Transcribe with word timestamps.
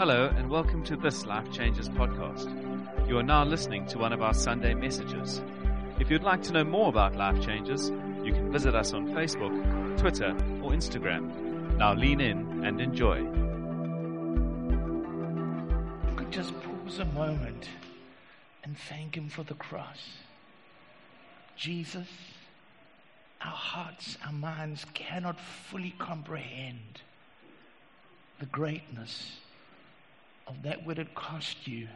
Hello, 0.00 0.32
and 0.34 0.48
welcome 0.48 0.82
to 0.84 0.96
this 0.96 1.26
Life 1.26 1.52
Changes 1.52 1.90
podcast. 1.90 2.48
You 3.06 3.18
are 3.18 3.22
now 3.22 3.44
listening 3.44 3.84
to 3.88 3.98
one 3.98 4.14
of 4.14 4.22
our 4.22 4.32
Sunday 4.32 4.72
messages. 4.72 5.42
If 5.98 6.10
you'd 6.10 6.22
like 6.22 6.42
to 6.44 6.54
know 6.54 6.64
more 6.64 6.88
about 6.88 7.16
Life 7.16 7.42
Changes, 7.42 7.90
you 8.24 8.32
can 8.32 8.50
visit 8.50 8.74
us 8.74 8.94
on 8.94 9.08
Facebook, 9.08 9.52
Twitter, 9.98 10.30
or 10.62 10.70
Instagram. 10.70 11.76
Now 11.76 11.92
lean 11.92 12.22
in 12.22 12.64
and 12.64 12.80
enjoy. 12.80 13.18
could 16.16 16.32
just 16.32 16.54
pause 16.62 17.00
a 17.00 17.04
moment 17.04 17.68
and 18.64 18.78
thank 18.88 19.18
Him 19.18 19.28
for 19.28 19.42
the 19.42 19.52
cross. 19.52 20.14
Jesus, 21.58 22.08
our 23.42 23.52
hearts, 23.52 24.16
our 24.24 24.32
minds 24.32 24.86
cannot 24.94 25.38
fully 25.38 25.94
comprehend 25.98 27.02
the 28.38 28.46
greatness 28.46 29.40
of 30.50 30.62
that 30.64 30.84
would 30.84 30.98
it 30.98 31.14
cost 31.14 31.66
you 31.66 31.86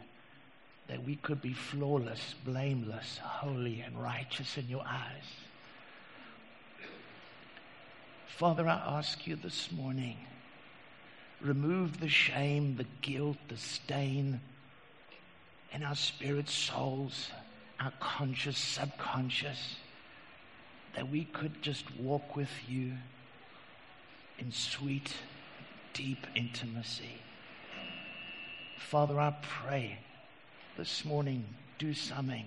that 0.87 1.03
we 1.03 1.15
could 1.17 1.41
be 1.41 1.53
flawless, 1.53 2.35
blameless, 2.45 3.19
holy, 3.21 3.81
and 3.81 4.01
righteous 4.01 4.57
in 4.57 4.67
your 4.69 4.83
eyes. 4.87 5.23
Father, 8.27 8.67
I 8.67 8.97
ask 8.97 9.27
you 9.27 9.35
this 9.35 9.71
morning 9.71 10.17
remove 11.41 11.99
the 11.99 12.09
shame, 12.09 12.75
the 12.77 12.85
guilt, 13.01 13.37
the 13.49 13.57
stain 13.57 14.39
in 15.73 15.83
our 15.83 15.95
spirit 15.95 16.49
souls, 16.49 17.29
our 17.79 17.91
conscious, 17.99 18.57
subconscious, 18.57 19.75
that 20.95 21.09
we 21.09 21.25
could 21.25 21.61
just 21.61 21.93
walk 21.97 22.35
with 22.35 22.49
you 22.69 22.93
in 24.39 24.51
sweet, 24.51 25.13
deep 25.93 26.25
intimacy. 26.35 27.21
Father, 28.77 29.19
I 29.19 29.35
pray 29.41 29.97
this 30.77 31.05
morning, 31.05 31.45
do 31.79 31.93
something 31.93 32.45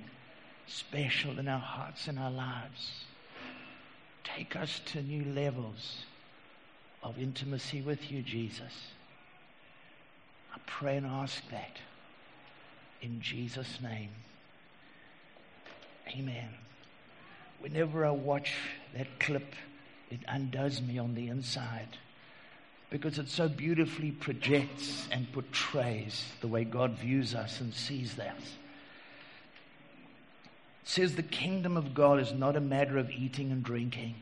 special 0.66 1.38
in 1.38 1.48
our 1.48 1.58
hearts 1.58 2.08
and 2.08 2.18
our 2.18 2.30
lives. 2.30 3.04
Take 4.24 4.54
us 4.54 4.80
to 4.86 5.02
new 5.02 5.24
levels 5.32 6.04
of 7.02 7.18
intimacy 7.18 7.80
with 7.80 8.10
you, 8.10 8.22
Jesus. 8.22 8.72
I 10.54 10.58
pray 10.66 10.96
and 10.96 11.06
ask 11.06 11.42
that 11.50 11.78
in 13.00 13.20
Jesus' 13.20 13.80
name. 13.80 14.10
Amen. 16.08 16.48
Whenever 17.60 18.04
I 18.04 18.10
watch 18.10 18.54
that 18.94 19.18
clip, 19.18 19.54
it 20.10 20.20
undoes 20.28 20.80
me 20.80 20.98
on 20.98 21.14
the 21.14 21.28
inside 21.28 21.98
because 22.91 23.19
it 23.19 23.28
so 23.28 23.48
beautifully 23.48 24.11
projects 24.12 25.06
and 25.12 25.31
portrays 25.33 26.25
the 26.41 26.48
way 26.48 26.64
God 26.64 26.92
views 26.92 27.34
us 27.34 27.61
and 27.61 27.72
sees 27.75 28.17
that. 28.17 28.36
It 30.83 30.89
says 30.89 31.14
the 31.14 31.22
kingdom 31.22 31.77
of 31.77 31.95
God 31.95 32.19
is 32.19 32.33
not 32.33 32.56
a 32.56 32.61
matter 32.61 32.97
of 32.97 33.11
eating 33.11 33.53
and 33.53 33.62
drinking. 33.62 34.14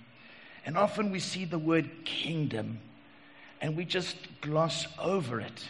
And 0.65 0.77
often 0.77 1.13
we 1.13 1.21
see 1.21 1.45
the 1.45 1.59
word 1.59 1.89
kingdom 2.05 2.81
and 3.61 3.77
we 3.77 3.85
just 3.85 4.17
gloss 4.41 4.87
over 4.99 5.41
it. 5.41 5.69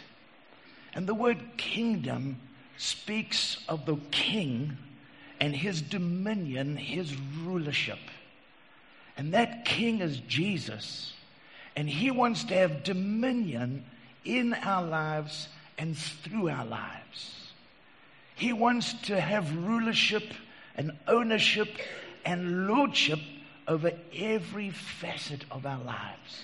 And 0.93 1.05
the 1.05 1.13
word 1.13 1.39
kingdom 1.57 2.39
speaks 2.77 3.63
of 3.69 3.85
the 3.85 3.97
king 4.09 4.75
and 5.39 5.55
his 5.55 5.81
dominion, 5.81 6.75
his 6.77 7.15
rulership. 7.43 7.99
And 9.17 9.33
that 9.33 9.65
king 9.65 10.01
is 10.01 10.19
Jesus. 10.21 11.13
And 11.77 11.87
he 11.87 12.09
wants 12.09 12.43
to 12.45 12.55
have 12.55 12.83
dominion 12.83 13.85
in 14.25 14.55
our 14.55 14.83
lives 14.83 15.47
and 15.77 15.95
through 15.95 16.49
our 16.49 16.65
lives. 16.65 17.51
He 18.35 18.51
wants 18.51 18.93
to 19.03 19.21
have 19.21 19.55
rulership 19.55 20.23
and 20.75 20.91
ownership 21.07 21.69
and 22.25 22.67
lordship 22.67 23.19
over 23.67 23.91
every 24.15 24.71
facet 24.71 25.45
of 25.51 25.67
our 25.67 25.83
lives. 25.83 26.41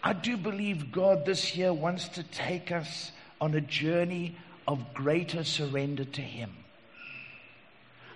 I 0.00 0.12
do 0.12 0.36
believe 0.36 0.92
God 0.92 1.26
this 1.26 1.56
year 1.56 1.72
wants 1.72 2.08
to 2.10 2.22
take 2.22 2.70
us 2.70 3.10
on 3.40 3.52
a 3.54 3.60
journey 3.60 4.36
of 4.68 4.94
greater 4.94 5.42
surrender 5.42 6.04
to 6.04 6.22
Him. 6.22 6.52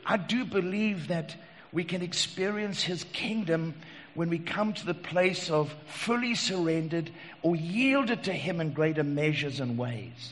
I 0.07 0.17
do 0.17 0.45
believe 0.45 1.09
that 1.09 1.35
we 1.73 1.85
can 1.85 2.03
experience 2.03 2.83
His 2.83 3.05
kingdom 3.13 3.75
when 4.15 4.29
we 4.29 4.39
come 4.39 4.73
to 4.75 4.87
the 4.87 4.95
place 4.95 5.51
of 5.51 5.75
fully 5.87 6.35
surrendered 6.35 7.11
or 7.43 7.57
yielded 7.57 8.25
to 8.25 8.33
Him 8.33 8.61
in 8.61 8.73
greater 8.73 9.05
measures 9.05 9.61
and 9.61 9.79
ways. 9.79 10.31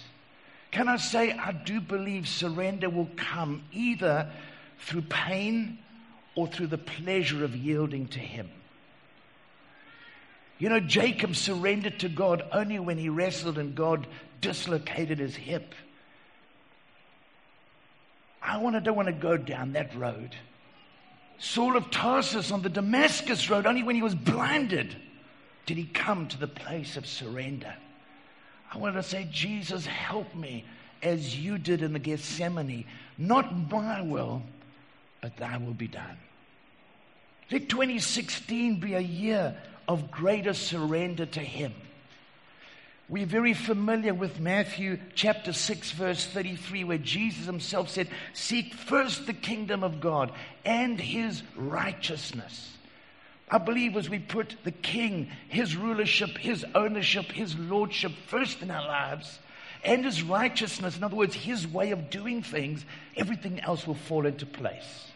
Can 0.71 0.89
I 0.89 0.97
say, 0.97 1.33
I 1.33 1.53
do 1.53 1.81
believe 1.81 2.29
surrender 2.29 2.91
will 2.91 3.11
come 3.17 3.65
either 3.73 4.31
through 4.79 5.03
pain 5.03 5.79
or 6.35 6.47
through 6.47 6.69
the 6.69 6.79
pleasure 6.79 7.45
of 7.45 7.57
yielding 7.57 8.07
to 8.09 8.19
Him. 8.19 8.51
You 10.61 10.69
know, 10.69 10.79
Jacob 10.79 11.37
surrendered 11.37 12.01
to 12.01 12.11
God 12.11 12.43
only 12.53 12.79
when 12.79 12.99
he 12.99 13.09
wrestled 13.09 13.57
and 13.57 13.75
God 13.75 14.07
dislocated 14.43 15.19
his 15.19 15.35
hip. 15.35 15.75
I 18.43 18.59
want 18.59 18.77
to, 18.77 18.81
don't 18.81 18.95
want 18.95 19.09
to 19.09 19.15
go 19.15 19.39
down 19.39 19.73
that 19.73 19.95
road. 19.97 20.37
Saul 21.41 21.77
of 21.77 21.91
Tarsus 21.91 22.53
on 22.53 22.61
the 22.61 22.69
Damascus 22.69 23.49
road, 23.49 23.67
only 23.67 23.83
when 23.83 23.97
he 23.97 24.03
was 24.03 24.15
blinded 24.15 24.95
did 25.65 25.79
he 25.79 25.87
come 25.87 26.29
to 26.29 26.39
the 26.39 26.47
place 26.47 26.97
of 26.97 27.07
surrender. 27.07 27.75
I 28.73 28.79
want 28.79 28.95
to 28.95 29.03
say, 29.03 29.27
Jesus, 29.33 29.87
help 29.87 30.35
me 30.35 30.65
as 31.03 31.39
you 31.39 31.57
did 31.57 31.83
in 31.83 31.95
the 31.95 31.99
Gethsemane. 31.99 32.85
Not 33.17 33.71
my 33.71 34.03
will, 34.03 34.43
but 35.23 35.37
thy 35.39 35.57
will 35.57 35.75
be 35.75 35.89
done. 35.89 36.19
Let 37.51 37.69
2016 37.69 38.79
be 38.79 38.95
a 38.95 39.01
year 39.01 39.57
of 39.89 40.11
greater 40.11 40.53
surrender 40.53 41.25
to 41.27 41.41
Him. 41.41 41.73
We're 43.11 43.27
very 43.27 43.55
familiar 43.55 44.15
with 44.15 44.39
Matthew 44.39 45.01
chapter 45.17 45.53
6, 45.53 45.91
verse 45.91 46.25
33, 46.27 46.85
where 46.85 46.97
Jesus 46.97 47.45
himself 47.45 47.91
said, 47.91 48.07
Seek 48.35 48.73
first 48.73 49.27
the 49.27 49.33
kingdom 49.33 49.83
of 49.83 50.01
God 50.01 50.31
and 50.65 51.01
his 51.01 51.43
righteousness. 51.57 52.73
I 53.51 53.59
believe 53.59 53.97
as 53.97 54.09
we 54.09 54.21
put 54.21 54.55
the 54.63 54.71
king, 54.71 55.29
his 55.49 55.77
rulership, 55.77 56.39
his 56.39 56.65
ownership, 56.73 57.33
his 57.33 57.59
lordship 57.59 58.13
first 58.29 58.63
in 58.63 58.71
our 58.71 58.87
lives, 58.87 59.41
and 59.83 60.05
his 60.05 60.23
righteousness, 60.23 60.97
in 60.97 61.03
other 61.03 61.17
words, 61.17 61.35
his 61.35 61.67
way 61.67 61.91
of 61.91 62.11
doing 62.11 62.45
things, 62.45 62.85
everything 63.17 63.59
else 63.59 63.89
will 63.89 63.97
fall 63.97 64.25
into 64.25 64.47
place. 64.47 65.09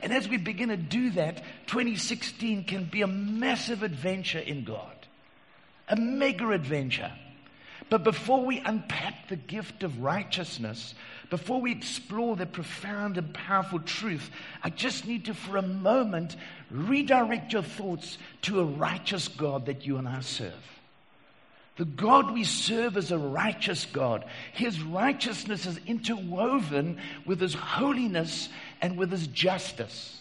And 0.00 0.12
as 0.12 0.28
we 0.28 0.36
begin 0.36 0.68
to 0.68 0.76
do 0.76 1.10
that, 1.10 1.42
2016 1.66 2.62
can 2.64 2.84
be 2.84 3.02
a 3.02 3.08
massive 3.08 3.82
adventure 3.82 4.38
in 4.38 4.62
God 4.62 4.95
a 5.88 5.96
mega 5.96 6.50
adventure. 6.50 7.12
But 7.88 8.02
before 8.02 8.44
we 8.44 8.58
unpack 8.58 9.28
the 9.28 9.36
gift 9.36 9.84
of 9.84 10.00
righteousness, 10.00 10.94
before 11.30 11.60
we 11.60 11.70
explore 11.70 12.34
the 12.34 12.46
profound 12.46 13.16
and 13.16 13.32
powerful 13.32 13.78
truth, 13.78 14.28
I 14.62 14.70
just 14.70 15.06
need 15.06 15.26
to, 15.26 15.34
for 15.34 15.56
a 15.56 15.62
moment, 15.62 16.36
redirect 16.70 17.52
your 17.52 17.62
thoughts 17.62 18.18
to 18.42 18.60
a 18.60 18.64
righteous 18.64 19.28
God 19.28 19.66
that 19.66 19.86
you 19.86 19.98
and 19.98 20.08
I 20.08 20.20
serve. 20.20 20.52
The 21.76 21.84
God 21.84 22.32
we 22.32 22.42
serve 22.42 22.96
is 22.96 23.12
a 23.12 23.18
righteous 23.18 23.84
God. 23.84 24.24
His 24.52 24.80
righteousness 24.82 25.66
is 25.66 25.78
interwoven 25.86 26.98
with 27.24 27.40
His 27.40 27.54
holiness 27.54 28.48
and 28.80 28.96
with 28.96 29.12
His 29.12 29.26
justice. 29.28 30.18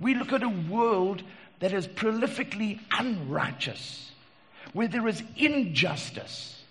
We 0.00 0.14
look 0.14 0.32
at 0.32 0.42
a 0.42 0.48
world 0.48 1.22
that 1.60 1.72
is 1.72 1.86
prolifically 1.86 2.80
unrighteous 2.90 4.07
where 4.72 4.88
there 4.88 5.06
is 5.08 5.22
injustice, 5.36 6.62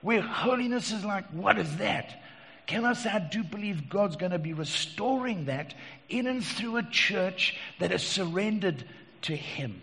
where 0.00 0.22
holiness 0.22 0.92
is 0.92 1.04
like, 1.04 1.26
what 1.30 1.58
is 1.58 1.76
that? 1.78 2.22
Can 2.66 2.84
I 2.84 2.92
say, 2.92 3.10
I 3.10 3.18
do 3.18 3.42
believe 3.42 3.88
God's 3.88 4.16
going 4.16 4.32
to 4.32 4.38
be 4.38 4.52
restoring 4.52 5.46
that 5.46 5.74
in 6.08 6.26
and 6.26 6.44
through 6.44 6.76
a 6.76 6.82
church 6.82 7.56
that 7.78 7.92
is 7.92 8.02
surrendered 8.02 8.84
to 9.22 9.36
Him. 9.36 9.80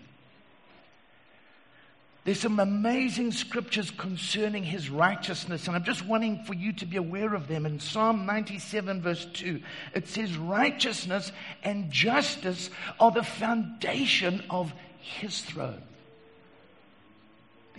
There's 2.30 2.42
some 2.42 2.60
amazing 2.60 3.32
scriptures 3.32 3.90
concerning 3.90 4.64
his 4.64 4.90
righteousness, 4.90 5.66
and 5.66 5.76
I'm 5.76 5.84
just 5.84 6.06
wanting 6.06 6.44
for 6.44 6.54
you 6.54 6.74
to 6.74 6.86
be 6.86 6.98
aware 6.98 7.34
of 7.34 7.48
them. 7.48 7.66
In 7.66 7.80
Psalm 7.80 8.26
97, 8.28 9.02
verse 9.02 9.26
2, 9.34 9.62
it 9.96 10.08
says, 10.08 10.38
Righteousness 10.38 11.32
and 11.64 11.90
justice 11.90 12.70
are 13.00 13.10
the 13.12 13.24
foundation 13.24 14.44
of 14.50 14.74
his 15.00 15.42
throne. 15.42 15.82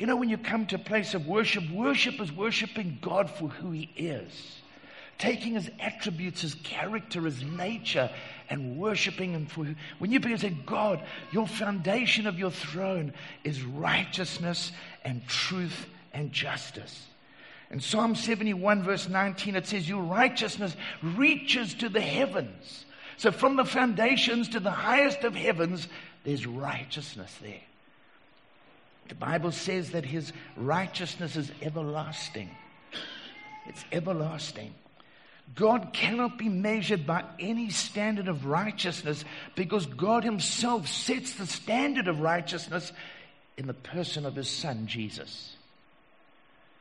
You 0.01 0.07
know, 0.07 0.17
when 0.17 0.31
you 0.31 0.39
come 0.39 0.65
to 0.69 0.77
a 0.77 0.79
place 0.79 1.13
of 1.13 1.27
worship, 1.27 1.71
worship 1.71 2.23
is 2.23 2.33
worshiping 2.33 2.97
God 3.03 3.29
for 3.29 3.49
who 3.49 3.71
He 3.71 3.91
is, 3.99 4.33
taking 5.19 5.53
His 5.53 5.71
attributes, 5.79 6.41
His 6.41 6.55
character, 6.55 7.21
His 7.21 7.43
nature, 7.43 8.09
and 8.49 8.79
worshiping 8.79 9.35
Him 9.35 9.45
for 9.45 9.63
who. 9.63 9.75
When 9.99 10.11
you 10.11 10.19
begin 10.19 10.39
to 10.39 10.43
say, 10.43 10.57
God, 10.65 11.05
your 11.33 11.47
foundation 11.47 12.27
of 12.27 12.39
your 12.39 12.51
throne 12.51 13.13
is 13.45 13.63
righteousness 13.63 14.73
and 15.05 15.29
truth 15.29 15.87
and 16.15 16.33
justice. 16.33 17.07
In 17.71 17.81
Psalm 17.81 18.15
71, 18.15 18.83
verse 18.83 19.07
19, 19.07 19.55
it 19.55 19.67
says, 19.67 19.87
Your 19.87 20.03
righteousness 20.03 20.75
reaches 21.03 21.75
to 21.75 21.91
the 21.91 22.01
heavens. 22.01 22.87
So 23.19 23.31
from 23.33 23.57
the 23.57 23.67
foundations 23.67 24.49
to 24.49 24.61
the 24.61 24.71
highest 24.71 25.25
of 25.25 25.35
heavens, 25.35 25.89
there's 26.25 26.47
righteousness 26.47 27.37
there. 27.43 27.61
The 29.11 29.17
Bible 29.17 29.51
says 29.51 29.91
that 29.91 30.07
his 30.07 30.33
righteousness 30.57 31.35
is 31.35 31.51
everlasting. 31.61 32.49
It's 33.67 33.85
everlasting. 33.91 34.73
God 35.55 35.93
cannot 35.93 36.39
be 36.39 36.49
measured 36.49 37.09
by 37.09 37.25
any 37.41 37.71
standard 37.71 38.29
of 38.29 38.47
righteousness 38.47 39.25
because 39.57 39.85
God 39.85 40.23
Himself 40.23 40.87
sets 40.87 41.35
the 41.35 41.47
standard 41.47 42.07
of 42.07 42.21
righteousness 42.21 42.93
in 43.57 43.67
the 43.67 43.75
person 43.75 44.25
of 44.27 44.37
His 44.37 44.49
Son, 44.49 44.87
Jesus. 44.87 45.57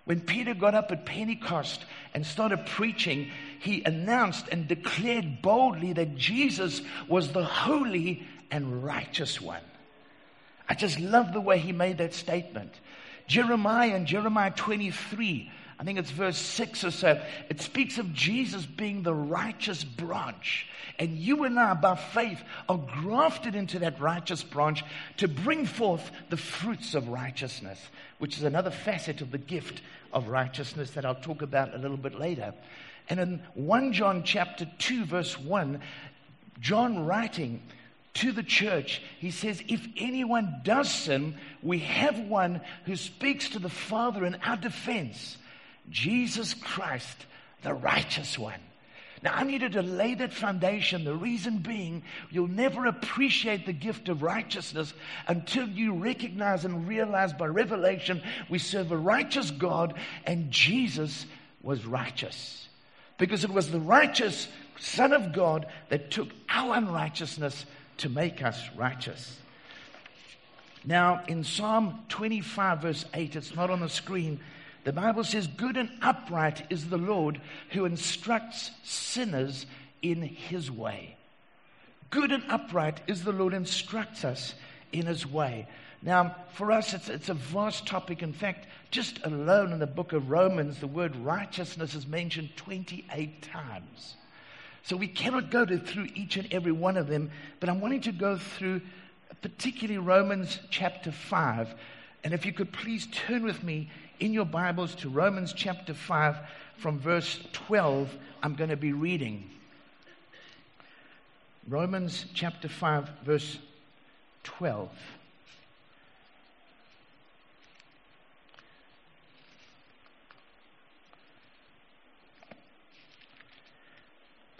When 0.06 0.22
Peter 0.22 0.54
got 0.54 0.76
up 0.76 0.92
at 0.92 1.08
Pentecost 1.08 1.84
and 2.14 2.24
started 2.24 2.68
preaching, 2.68 3.32
he 3.60 3.84
announced 3.84 4.48
and 4.52 4.68
declared 4.68 5.42
boldly 5.42 5.94
that 5.94 6.16
Jesus 6.16 6.82
was 7.08 7.32
the 7.32 7.44
holy 7.44 8.28
and 8.52 8.84
righteous 8.84 9.42
one. 9.42 9.62
I 10.70 10.76
just 10.76 11.00
love 11.00 11.34
the 11.34 11.42
way 11.42 11.58
he 11.58 11.72
made 11.72 11.98
that 11.98 12.14
statement. 12.14 12.80
Jeremiah 13.28 13.96
in 13.96 14.06
Jeremiah 14.06 14.52
23 14.52 15.52
I 15.80 15.86
think 15.86 15.98
it's 15.98 16.12
verse 16.12 16.38
6 16.38 16.84
or 16.84 16.92
so. 16.92 17.22
It 17.50 17.62
speaks 17.62 17.98
of 17.98 18.14
Jesus 18.14 18.66
being 18.66 19.02
the 19.02 19.14
righteous 19.14 19.86
branch. 19.86 20.68
And 21.00 21.18
you 21.18 21.46
and 21.46 21.58
I, 21.58 21.74
by 21.74 21.96
faith, 21.96 22.44
are 22.68 22.78
grafted 22.78 23.56
into 23.56 23.80
that 23.80 24.02
righteous 24.02 24.44
branch 24.44 24.84
to 25.18 25.30
bring 25.30 25.66
forth 25.66 26.12
the 26.30 26.36
fruits 26.36 26.96
of 26.96 27.08
righteousness, 27.08 27.80
which 28.18 28.36
is 28.36 28.44
another 28.44 28.72
facet 28.72 29.22
of 29.22 29.32
the 29.32 29.38
gift 29.38 29.82
of 30.12 30.28
righteousness 30.28 30.92
that 30.92 31.06
I'll 31.06 31.16
talk 31.16 31.42
about 31.42 31.74
a 31.74 31.78
little 31.78 31.96
bit 31.96 32.20
later. 32.20 32.54
And 33.08 33.18
in 33.22 33.42
1 33.54 33.94
John 33.94 34.24
chapter 34.24 34.70
2, 34.80 35.06
verse 35.06 35.40
1, 35.40 35.80
John 36.60 37.06
writing, 37.06 37.62
to 38.16 38.32
the 38.32 38.44
church, 38.44 39.02
he 39.20 39.32
says, 39.32 39.62
If 39.68 39.86
anyone 39.98 40.62
does 40.64 40.92
sin, 40.92 41.36
we 41.62 41.80
have 41.80 42.20
one 42.20 42.62
who 42.86 42.96
speaks 42.96 43.50
to 43.50 43.60
the 43.60 43.70
Father 43.70 44.26
in 44.26 44.36
our 44.36 44.58
defense. 44.58 45.38
Jesus 45.90 46.54
Christ, 46.54 47.26
the 47.64 47.74
righteous 47.74 48.38
one. 48.38 48.60
Now, 49.22 49.34
I 49.36 49.44
needed 49.44 49.74
to 49.74 49.82
lay 49.82 50.16
that 50.16 50.34
foundation. 50.34 51.04
The 51.04 51.14
reason 51.14 51.58
being, 51.58 52.04
you'll 52.30 52.48
never 52.48 52.86
appreciate 52.86 53.66
the 53.66 53.74
gift 53.74 54.08
of 54.08 54.24
righteousness 54.24 54.94
until 55.28 55.68
you 55.68 55.94
recognize 55.94 56.64
and 56.64 56.88
realize 56.88 57.34
by 57.34 57.48
revelation 57.48 58.22
we 58.50 58.60
serve 58.60 58.92
a 58.92 58.98
righteous 58.98 59.52
God 59.52 59.96
and 60.26 60.52
Jesus 60.52 61.26
was 61.62 61.86
righteous. 61.86 62.68
Because 63.18 63.44
it 63.44 63.52
was 63.52 63.70
the 63.70 63.82
righteous 63.82 64.48
Son 64.80 65.12
of 65.12 65.34
God 65.34 65.66
that 65.90 66.12
took 66.12 66.30
our 66.48 66.76
unrighteousness 66.76 67.66
to 68.00 68.10
make 68.10 68.44
us 68.44 68.62
righteous. 68.76 69.38
Now, 70.86 71.24
in 71.28 71.44
Psalm 71.44 72.00
25, 72.10 72.82
verse 72.82 73.06
8, 73.14 73.36
it's 73.36 73.56
not 73.56 73.70
on 73.70 73.82
the 73.82 73.90
screen. 73.90 74.40
The 74.86 74.94
Bible 74.94 75.24
says, 75.24 75.48
Good 75.48 75.78
and 75.78 75.92
upright 76.02 76.66
is 76.70 76.90
the 76.90 76.98
Lord 76.98 77.42
who 77.72 77.86
instructs 77.86 78.72
sinners 78.84 79.66
in 80.02 80.22
his 80.22 80.72
way. 80.72 81.18
Good 82.10 82.32
and 82.32 82.44
upright 82.50 83.02
is 83.08 83.24
the 83.24 83.32
Lord 83.32 83.54
instructs 83.54 84.24
us 84.24 84.56
in 84.92 85.06
his 85.06 85.28
way. 85.28 85.68
Now, 86.02 86.36
for 86.54 86.72
us, 86.72 86.94
it's, 86.94 87.10
it's 87.10 87.30
a 87.30 87.34
vast 87.34 87.86
topic. 87.86 88.24
In 88.24 88.34
fact, 88.34 88.68
just 88.90 89.20
alone 89.26 89.74
in 89.74 89.80
the 89.80 89.88
book 89.88 90.14
of 90.14 90.30
Romans, 90.30 90.80
the 90.80 90.88
word 90.88 91.16
righteousness 91.18 91.94
is 91.94 92.08
mentioned 92.08 92.50
28 92.56 93.42
times. 93.42 94.16
So 94.84 94.96
we 94.96 95.08
cannot 95.08 95.52
go 95.52 95.66
to, 95.66 95.78
through 95.78 96.08
each 96.16 96.38
and 96.38 96.52
every 96.52 96.72
one 96.72 96.98
of 96.98 97.08
them, 97.08 97.32
but 97.60 97.70
I'm 97.70 97.82
wanting 97.82 98.02
to 98.02 98.12
go 98.12 98.38
through 98.38 98.82
particularly 99.42 99.98
Romans 99.98 100.60
chapter 100.70 101.12
5. 101.12 101.74
And 102.24 102.34
if 102.34 102.46
you 102.46 102.54
could 102.54 102.72
please 102.72 103.08
turn 103.08 103.44
with 103.44 103.64
me 103.64 103.90
in 104.20 104.34
your 104.34 104.46
Bibles 104.46 104.96
to 104.96 105.10
Romans 105.10 105.54
chapter 105.54 105.94
5 105.94 106.38
from 106.78 107.00
verse 107.00 107.40
12, 107.54 108.14
I'm 108.44 108.56
going 108.56 108.70
to 108.70 108.78
be 108.78 108.94
reading. 108.94 109.50
Romans 111.68 112.26
chapter 112.34 112.68
5, 112.68 113.10
verse 113.24 113.60
12. 114.44 114.90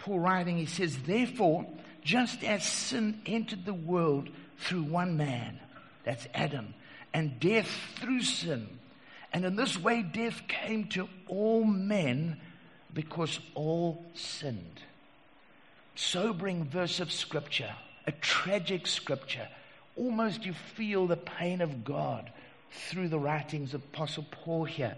Paul 0.00 0.18
writing, 0.18 0.56
he 0.56 0.66
says, 0.66 0.96
Therefore, 0.98 1.66
just 2.02 2.42
as 2.42 2.64
sin 2.64 3.20
entered 3.26 3.64
the 3.64 3.74
world 3.74 4.28
through 4.58 4.82
one 4.82 5.16
man, 5.16 5.60
that's 6.04 6.26
Adam, 6.34 6.74
and 7.14 7.38
death 7.38 7.70
through 7.96 8.22
sin, 8.22 8.66
and 9.32 9.44
in 9.44 9.56
this 9.56 9.78
way, 9.78 10.02
death 10.02 10.42
came 10.48 10.86
to 10.88 11.08
all 11.28 11.64
men 11.64 12.40
because 12.92 13.38
all 13.54 14.04
sinned. 14.14 14.80
Sobering 15.94 16.64
verse 16.64 16.98
of 16.98 17.12
scripture, 17.12 17.74
a 18.06 18.12
tragic 18.12 18.86
scripture. 18.86 19.48
Almost 19.96 20.44
you 20.44 20.52
feel 20.52 21.06
the 21.06 21.16
pain 21.16 21.60
of 21.60 21.84
God 21.84 22.32
through 22.72 23.08
the 23.08 23.18
writings 23.18 23.74
of 23.74 23.82
Apostle 23.84 24.26
Paul 24.30 24.64
here. 24.64 24.96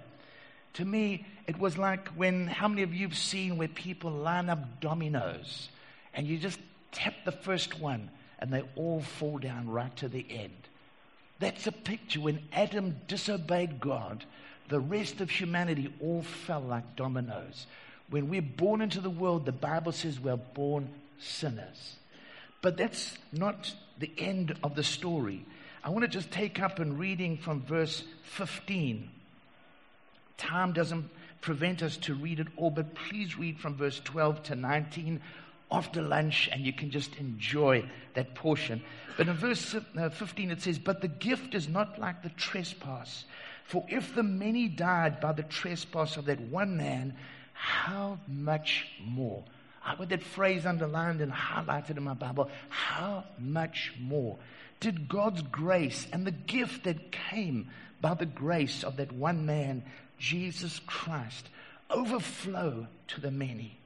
To 0.75 0.85
me, 0.85 1.27
it 1.47 1.59
was 1.59 1.77
like 1.77 2.09
when, 2.11 2.47
how 2.47 2.69
many 2.69 2.83
of 2.83 2.95
you 2.95 3.07
have 3.07 3.17
seen 3.17 3.57
where 3.57 3.69
people 3.69 4.11
line 4.11 4.49
up 4.49 4.81
dominoes 4.81 5.69
and 6.15 6.27
you 6.27 6.39
just 6.39 6.59
tap 6.93 7.15
the 7.25 7.33
first 7.33 7.79
one 7.79 8.11
and 8.39 8.53
they 8.53 8.63
all 8.75 9.03
fall 9.03 9.39
down 9.39 9.69
right 9.69 9.95
to 9.97 10.09
the 10.09 10.27
end? 10.31 10.57
That's 11.39 11.67
a 11.67 11.73
picture 11.73 12.21
when 12.21 12.43
Adam 12.53 13.01
disobeyed 13.09 13.81
God, 13.81 14.25
the 14.69 14.81
rest 14.81 15.21
of 15.21 15.29
humanity 15.29 15.93
all 16.01 16.23
fell 16.23 16.61
like 16.61 16.97
dominoes. 16.97 17.67
When 18.09 18.29
we're 18.29 18.43
born 18.43 18.81
into 18.81 19.01
the 19.01 19.11
world, 19.11 19.45
the 19.45 19.53
Bible 19.53 19.93
says 19.93 20.21
we're 20.21 20.37
born 20.37 20.89
sinners. 21.19 21.97
But 22.63 22.77
that's 22.77 23.19
not 23.33 23.75
the 23.99 24.11
end 24.17 24.57
of 24.63 24.75
the 24.75 24.85
story. 24.85 25.45
I 25.85 25.91
want 25.91 26.03
to 26.03 26.09
just 26.09 26.31
take 26.31 26.63
up 26.63 26.79
and 26.79 26.99
reading 26.99 27.37
from 27.37 27.63
verse 27.63 28.05
15. 28.23 29.11
Time 30.43 30.73
doesn't 30.73 31.09
prevent 31.41 31.83
us 31.85 31.97
to 31.99 32.15
read 32.15 32.41
it 32.41 32.49
all, 32.57 32.71
but 32.71 32.95
please 32.95 33.39
read 33.39 33.61
from 33.61 33.77
verse 33.77 34.01
12 34.01 34.43
to 34.43 34.57
19 34.57 35.21
after 35.71 36.03
lunch 36.03 36.49
and 36.53 36.67
you 36.67 36.73
can 36.73 36.91
just 36.91 37.15
enjoy 37.15 37.89
that 38.15 38.35
portion. 38.35 38.83
But 39.17 39.29
in 39.29 39.35
verse 39.35 39.77
uh, 39.97 40.09
15 40.11 40.51
it 40.51 40.61
says, 40.61 40.81
But 40.81 41.01
the 41.01 41.09
gift 41.09 41.55
is 41.55 41.69
not 41.69 41.99
like 42.01 42.25
the 42.25 42.29
trespass. 42.31 43.25
For 43.65 43.87
if 43.89 44.17
the 44.17 44.25
many 44.25 44.67
died 44.67 45.21
by 45.21 45.33
the 45.33 45.45
trespass 45.45 46.17
of 46.17 46.25
that 46.25 46.41
one 46.41 46.77
man, 46.77 47.15
how 47.53 48.19
much 48.27 48.89
more? 49.01 49.45
I 49.85 49.95
put 49.95 50.09
that 50.09 50.25
phrase 50.25 50.67
underlined 50.67 51.21
and 51.21 51.33
highlighted 51.33 51.97
in 51.97 52.03
my 52.03 52.15
Bible. 52.15 52.51
How 52.69 53.25
much 53.39 53.95
more 54.01 54.39
did 54.81 55.09
God's 55.09 55.43
grace 55.43 56.09
and 56.13 56.27
the 56.27 56.33
gift 56.33 56.83
that 56.85 57.13
came 57.13 57.71
by 58.01 58.15
the 58.15 58.27
grace 58.27 58.83
of 58.83 58.97
that 58.97 59.13
one 59.13 59.47
man, 59.47 59.85
Jesus 60.19 60.81
Christ, 60.87 61.49
overflow 61.91 62.87
to 63.09 63.21
the 63.21 63.31
many? 63.31 63.77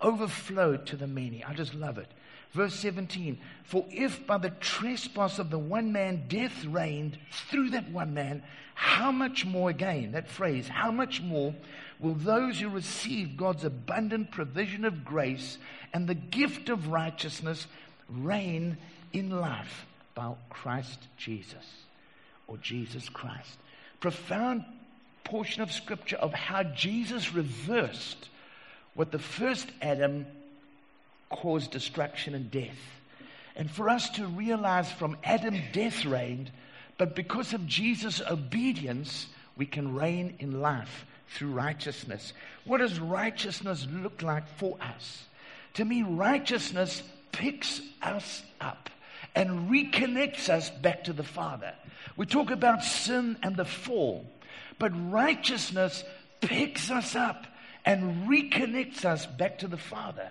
Overflow 0.00 0.78
to 0.78 0.96
the 0.96 1.06
many. 1.06 1.44
I 1.44 1.54
just 1.54 1.74
love 1.74 1.98
it. 1.98 2.08
Verse 2.52 2.74
17 2.74 3.38
For 3.64 3.84
if 3.90 4.26
by 4.26 4.38
the 4.38 4.50
trespass 4.50 5.38
of 5.38 5.50
the 5.50 5.58
one 5.58 5.92
man 5.92 6.24
death 6.28 6.64
reigned 6.64 7.18
through 7.50 7.70
that 7.70 7.90
one 7.90 8.14
man, 8.14 8.42
how 8.74 9.12
much 9.12 9.44
more 9.44 9.70
again, 9.70 10.12
that 10.12 10.28
phrase, 10.28 10.68
how 10.68 10.90
much 10.90 11.22
more 11.22 11.54
will 11.98 12.14
those 12.14 12.60
who 12.60 12.68
receive 12.68 13.36
God's 13.36 13.64
abundant 13.64 14.30
provision 14.30 14.84
of 14.84 15.04
grace 15.04 15.58
and 15.92 16.06
the 16.06 16.14
gift 16.14 16.68
of 16.68 16.88
righteousness 16.88 17.66
reign 18.08 18.76
in 19.12 19.30
life 19.30 19.86
by 20.14 20.34
Christ 20.50 20.98
Jesus 21.16 21.84
or 22.46 22.56
Jesus 22.58 23.08
Christ? 23.08 23.56
Profound 24.00 24.64
portion 25.24 25.62
of 25.62 25.72
scripture 25.72 26.16
of 26.16 26.32
how 26.32 26.62
Jesus 26.62 27.32
reversed 27.32 28.28
what 28.94 29.10
the 29.10 29.18
first 29.18 29.68
Adam 29.80 30.26
caused 31.30 31.70
destruction 31.70 32.34
and 32.34 32.50
death. 32.50 32.78
And 33.56 33.70
for 33.70 33.88
us 33.88 34.10
to 34.10 34.26
realize 34.26 34.90
from 34.90 35.16
Adam, 35.24 35.58
death 35.72 36.04
reigned, 36.04 36.50
but 36.98 37.14
because 37.14 37.52
of 37.52 37.66
Jesus' 37.66 38.20
obedience, 38.20 39.26
we 39.56 39.66
can 39.66 39.94
reign 39.94 40.34
in 40.38 40.60
life 40.60 41.06
through 41.28 41.52
righteousness. 41.52 42.32
What 42.64 42.78
does 42.78 42.98
righteousness 42.98 43.86
look 43.90 44.22
like 44.22 44.48
for 44.56 44.76
us? 44.80 45.24
To 45.74 45.84
me, 45.84 46.02
righteousness 46.02 47.02
picks 47.32 47.80
us 48.02 48.42
up 48.60 48.90
and 49.34 49.70
reconnects 49.70 50.48
us 50.48 50.70
back 50.70 51.04
to 51.04 51.12
the 51.12 51.22
Father. 51.22 51.72
We 52.16 52.26
talk 52.26 52.50
about 52.50 52.84
sin 52.84 53.38
and 53.42 53.56
the 53.56 53.64
fall, 53.64 54.26
but 54.82 55.12
righteousness 55.12 56.02
picks 56.40 56.90
us 56.90 57.14
up 57.14 57.46
and 57.84 58.28
reconnects 58.28 59.04
us 59.04 59.26
back 59.26 59.60
to 59.60 59.68
the 59.68 59.76
Father. 59.76 60.28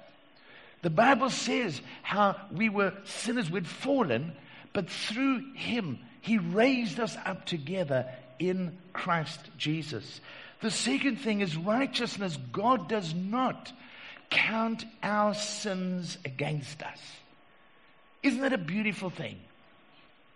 The 0.81 0.89
Bible 0.89 1.29
says 1.29 1.79
how 2.01 2.36
we 2.51 2.67
were 2.67 2.91
sinners, 3.05 3.50
we'd 3.50 3.65
fallen, 3.65 4.34
but 4.74 4.89
through 4.89 5.53
Him, 5.53 6.00
He 6.20 6.38
raised 6.38 7.00
us 7.00 7.15
up 7.25 7.46
together 7.46 8.12
in 8.39 8.77
Christ 8.91 9.39
Jesus. 9.58 10.20
The 10.60 10.70
second 10.70 11.22
thing 11.22 11.39
is 11.39 11.55
righteousness. 11.55 12.38
God 12.51 12.89
does 12.89 13.13
not 13.15 13.72
count 14.29 14.84
our 15.01 15.34
sins 15.34 16.17
against 16.25 16.84
us. 16.84 17.00
Isn't 18.22 18.41
that 18.41 18.51
a 18.51 18.58
beautiful 18.58 19.12
thing? 19.12 19.39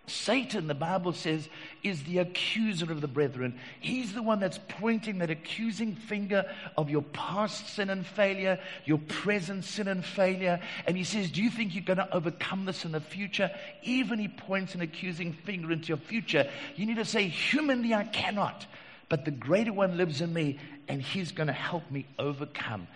Satan, 0.06 0.68
the 0.68 0.74
Bible 0.74 1.12
says, 1.12 1.48
is 1.82 2.04
the 2.04 2.18
accuser 2.18 2.92
of 2.92 3.00
the 3.00 3.08
brethren. 3.08 3.58
He's 3.80 4.12
the 4.12 4.22
one 4.22 4.38
that's 4.38 4.60
pointing 4.68 5.18
that 5.18 5.30
accusing 5.30 5.96
finger 5.96 6.44
of 6.76 6.90
your 6.90 7.02
past 7.02 7.74
sin 7.74 7.90
and 7.90 8.06
failure, 8.06 8.60
your 8.84 8.98
present 8.98 9.64
sin 9.64 9.88
and 9.88 10.04
failure. 10.04 10.60
And 10.86 10.96
he 10.96 11.02
says, 11.02 11.30
Do 11.32 11.42
you 11.42 11.50
think 11.50 11.74
you're 11.74 11.82
going 11.82 11.96
to 11.98 12.14
overcome 12.14 12.66
this 12.66 12.84
in 12.84 12.92
the 12.92 13.00
future? 13.00 13.50
Even 13.82 14.20
he 14.20 14.28
points 14.28 14.76
an 14.76 14.80
accusing 14.80 15.32
finger 15.32 15.72
into 15.72 15.88
your 15.88 15.96
future. 15.96 16.48
You 16.76 16.86
need 16.86 16.96
to 16.96 17.04
say, 17.04 17.26
Humanly, 17.26 17.92
I 17.92 18.04
cannot. 18.04 18.64
But 19.08 19.24
the 19.24 19.30
greater 19.32 19.72
one 19.72 19.96
lives 19.96 20.20
in 20.20 20.32
me, 20.32 20.58
and 20.88 21.02
he's 21.02 21.32
going 21.32 21.46
to 21.48 21.52
help 21.52 21.90
me 21.90 22.06
overcome. 22.18 22.86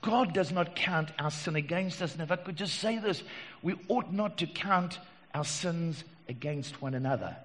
God 0.00 0.32
does 0.32 0.50
not 0.50 0.76
count 0.76 1.10
our 1.18 1.30
sin 1.30 1.56
against 1.56 2.00
us. 2.00 2.14
And 2.14 2.22
if 2.22 2.32
I 2.32 2.36
could 2.36 2.56
just 2.56 2.78
say 2.78 2.98
this, 2.98 3.22
we 3.62 3.74
ought 3.88 4.12
not 4.12 4.38
to 4.38 4.46
count 4.46 4.98
our 5.34 5.44
sins 5.44 6.04
against 6.28 6.80
one 6.80 6.94
another. 6.94 7.36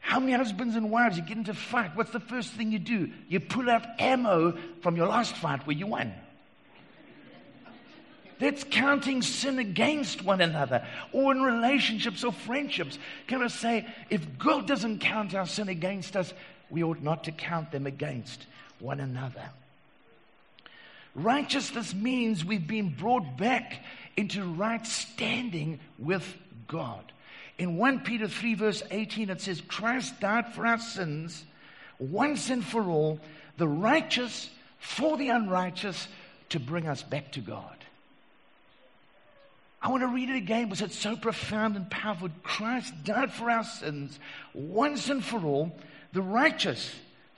How 0.00 0.20
many 0.20 0.32
husbands 0.32 0.76
and 0.76 0.90
wives 0.90 1.16
you 1.16 1.22
get 1.22 1.36
into 1.36 1.54
fight? 1.54 1.94
What's 1.94 2.12
the 2.12 2.20
first 2.20 2.52
thing 2.52 2.72
you 2.72 2.78
do? 2.78 3.10
You 3.28 3.40
pull 3.40 3.68
out 3.68 3.84
ammo 3.98 4.56
from 4.80 4.96
your 4.96 5.06
last 5.06 5.36
fight 5.36 5.66
where 5.66 5.76
you 5.76 5.86
won. 5.86 6.14
That's 8.38 8.64
counting 8.64 9.20
sin 9.22 9.58
against 9.58 10.24
one 10.24 10.40
another, 10.40 10.86
or 11.12 11.32
in 11.32 11.42
relationships 11.42 12.22
or 12.22 12.32
friendships. 12.32 12.96
Can 13.26 13.42
I 13.42 13.48
say, 13.48 13.86
if 14.10 14.38
God 14.38 14.66
doesn't 14.66 15.00
count 15.00 15.34
our 15.34 15.46
sin 15.46 15.68
against 15.68 16.16
us, 16.16 16.32
we 16.70 16.82
ought 16.84 17.02
not 17.02 17.24
to 17.24 17.32
count 17.32 17.72
them 17.72 17.86
against 17.86 18.46
one 18.78 19.00
another. 19.00 19.50
Righteousness 21.14 21.94
means 21.94 22.44
we've 22.44 22.66
been 22.66 22.94
brought 22.94 23.36
back 23.36 23.82
into 24.16 24.44
right 24.44 24.86
standing 24.86 25.80
with 25.98 26.24
God. 26.68 27.12
In 27.58 27.76
1 27.76 28.00
Peter 28.00 28.28
3, 28.28 28.54
verse 28.54 28.82
18, 28.90 29.30
it 29.30 29.40
says, 29.40 29.60
Christ 29.60 30.20
died 30.20 30.52
for 30.54 30.64
our 30.66 30.78
sins 30.78 31.44
once 31.98 32.50
and 32.50 32.64
for 32.64 32.84
all, 32.84 33.20
the 33.56 33.66
righteous 33.66 34.48
for 34.78 35.16
the 35.16 35.28
unrighteous, 35.30 36.06
to 36.50 36.60
bring 36.60 36.86
us 36.86 37.02
back 37.02 37.32
to 37.32 37.40
God. 37.40 37.76
I 39.82 39.90
want 39.90 40.02
to 40.02 40.08
read 40.08 40.30
it 40.30 40.36
again 40.36 40.64
because 40.64 40.82
it's 40.82 40.98
so 40.98 41.16
profound 41.16 41.76
and 41.76 41.90
powerful. 41.90 42.30
Christ 42.42 42.92
died 43.04 43.32
for 43.32 43.50
our 43.50 43.64
sins 43.64 44.18
once 44.54 45.08
and 45.10 45.24
for 45.24 45.44
all, 45.44 45.76
the 46.12 46.22
righteous 46.22 46.94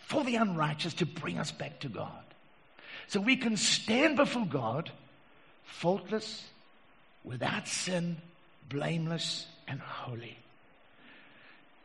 for 0.07 0.23
the 0.25 0.37
unrighteous, 0.37 0.95
to 0.95 1.07
bring 1.07 1.39
us 1.39 1.53
back 1.53 1.81
to 1.81 1.89
God. 1.89 2.11
So 3.09 3.21
we 3.21 3.37
can 3.37 3.57
stand 3.57 4.17
before 4.17 4.47
God 4.47 4.91
faultless, 5.65 6.45
without 7.25 7.69
sin, 7.69 8.17
blameless, 8.69 9.47
and 9.71 9.81
holy. 9.81 10.37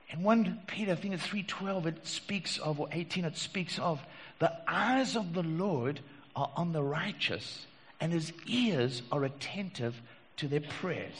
In 0.09 0.23
1 0.23 0.61
Peter, 0.67 0.91
I 0.91 0.95
think 0.95 1.13
it's 1.13 1.27
3.12, 1.27 1.85
it 1.85 2.07
speaks 2.07 2.57
of, 2.57 2.79
or 2.79 2.89
18, 2.91 3.25
it 3.25 3.37
speaks 3.37 3.79
of, 3.79 4.01
the 4.39 4.51
eyes 4.67 5.15
of 5.15 5.33
the 5.33 5.43
Lord 5.43 5.99
are 6.35 6.51
on 6.55 6.73
the 6.73 6.83
righteous, 6.83 7.65
and 8.01 8.11
his 8.11 8.33
ears 8.47 9.01
are 9.11 9.23
attentive 9.23 10.01
to 10.37 10.47
their 10.47 10.61
prayers. 10.61 11.15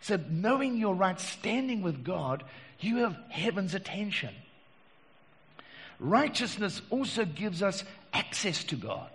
So 0.00 0.18
knowing 0.28 0.76
your 0.76 0.94
right 0.94 1.20
standing 1.20 1.82
with 1.82 2.02
God, 2.02 2.42
you 2.80 2.98
have 2.98 3.16
heaven's 3.28 3.74
attention. 3.74 4.34
Righteousness 5.98 6.80
also 6.90 7.24
gives 7.24 7.62
us 7.62 7.84
access 8.12 8.64
to 8.64 8.76
God. 8.76 9.10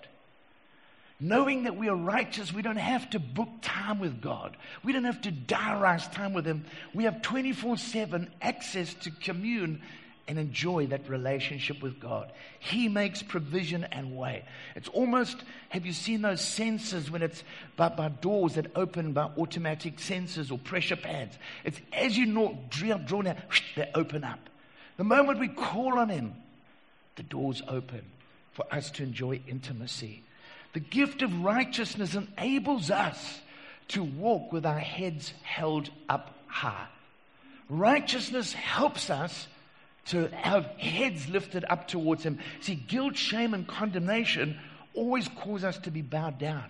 Knowing 1.19 1.63
that 1.63 1.77
we 1.77 1.88
are 1.88 1.95
righteous, 1.95 2.51
we 2.51 2.62
don't 2.62 2.75
have 2.75 3.10
to 3.10 3.19
book 3.19 3.50
time 3.62 4.00
with 4.00 4.22
God. 4.22 4.57
We 4.84 4.91
don't 4.91 5.05
have 5.05 5.22
to 5.22 5.31
diarize 5.31 6.12
time 6.12 6.34
with 6.34 6.45
Him. 6.45 6.65
We 6.93 7.05
have 7.05 7.22
24 7.22 7.77
7 7.77 8.29
access 8.41 8.93
to 8.95 9.12
commune 9.12 9.81
and 10.27 10.38
enjoy 10.39 10.88
that 10.88 11.07
relationship 11.07 11.81
with 11.81 12.00
God. 12.00 12.31
He 12.60 12.89
makes 12.89 13.22
provision 13.22 13.86
and 13.86 14.17
way. 14.17 14.43
It's 14.75 14.89
almost, 14.89 15.38
have 15.69 15.86
you 15.86 15.93
seen 15.93 16.22
those 16.22 16.41
sensors 16.41 17.10
when 17.10 17.22
it's 17.22 17.43
by, 17.77 17.89
by 17.89 18.10
doors 18.10 18.55
that 18.55 18.72
open 18.75 19.13
by 19.13 19.29
automatic 19.38 19.98
sensors 19.98 20.51
or 20.51 20.57
pressure 20.57 20.95
pads? 20.98 21.38
It's 21.63 21.79
as 21.93 22.17
you 22.17 22.25
know, 22.25 22.57
draw, 22.69 22.98
down, 22.98 23.38
they 23.77 23.89
open 23.93 24.25
up. 24.25 24.39
The 24.98 25.03
moment 25.05 25.39
we 25.39 25.48
call 25.48 25.98
on 25.98 26.10
Him, 26.10 26.34
the 27.15 27.24
doors 27.24 27.62
open 27.69 28.01
for 28.51 28.65
us 28.69 28.91
to 28.91 29.03
enjoy 29.03 29.39
intimacy. 29.48 30.25
The 30.75 30.82
gift 30.82 31.22
of 31.22 31.41
righteousness 31.41 32.15
enables 32.15 32.91
us 32.91 33.39
to 33.88 34.03
walk 34.03 34.51
with 34.51 34.65
our 34.65 34.77
heads 34.77 35.32
held 35.41 35.89
up 36.10 36.36
high. 36.48 36.88
Righteousness 37.70 38.51
helps 38.51 39.10
us 39.10 39.48
to 40.08 40.27
have 40.36 40.65
heads 40.77 41.29
lifted 41.29 41.63
up 41.70 41.88
towards 41.88 42.24
Him. 42.24 42.39
See, 42.60 42.75
guilt, 42.75 43.15
shame, 43.15 43.53
and 43.53 43.65
condemnation 43.65 44.60
always 44.94 45.29
cause 45.29 45.63
us 45.63 45.77
to 45.79 45.91
be 45.91 46.01
bowed 46.01 46.39
down. 46.39 46.65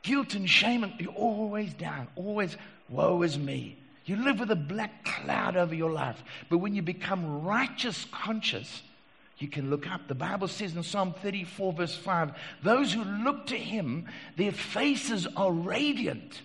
Guilt 0.00 0.32
and 0.32 0.48
shame, 0.48 0.90
you're 0.98 1.12
always 1.12 1.74
down, 1.74 2.08
always, 2.16 2.56
woe 2.88 3.20
is 3.20 3.38
me. 3.38 3.76
You 4.06 4.16
live 4.16 4.40
with 4.40 4.50
a 4.50 4.56
black 4.56 5.04
cloud 5.04 5.58
over 5.58 5.74
your 5.74 5.92
life. 5.92 6.24
But 6.48 6.58
when 6.58 6.74
you 6.74 6.80
become 6.80 7.44
righteous 7.44 8.06
conscious, 8.10 8.82
you 9.38 9.48
can 9.48 9.68
look 9.70 9.90
up. 9.90 10.08
The 10.08 10.14
Bible 10.14 10.48
says 10.48 10.74
in 10.74 10.82
Psalm 10.82 11.14
34, 11.22 11.72
verse 11.72 11.94
5 11.94 12.32
those 12.62 12.92
who 12.92 13.04
look 13.04 13.46
to 13.46 13.56
him, 13.56 14.06
their 14.36 14.52
faces 14.52 15.26
are 15.36 15.52
radiant 15.52 16.40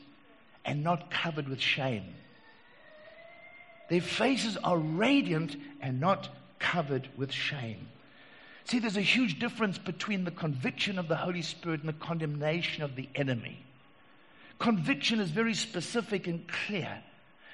and 0.65 0.83
not 0.83 1.09
covered 1.09 1.47
with 1.47 1.61
shame. 1.61 2.03
Their 3.89 4.01
faces 4.01 4.57
are 4.57 4.77
radiant 4.77 5.55
and 5.81 5.99
not 5.99 6.29
covered 6.59 7.09
with 7.17 7.31
shame. 7.31 7.87
See, 8.65 8.79
there's 8.79 8.97
a 8.97 9.01
huge 9.01 9.39
difference 9.39 9.77
between 9.77 10.23
the 10.23 10.31
conviction 10.31 10.99
of 10.99 11.07
the 11.07 11.15
Holy 11.15 11.41
Spirit 11.41 11.81
and 11.81 11.89
the 11.89 11.93
condemnation 11.93 12.83
of 12.83 12.95
the 12.95 13.09
enemy. 13.15 13.65
Conviction 14.59 15.19
is 15.19 15.31
very 15.31 15.55
specific 15.55 16.27
and 16.27 16.47
clear 16.47 17.01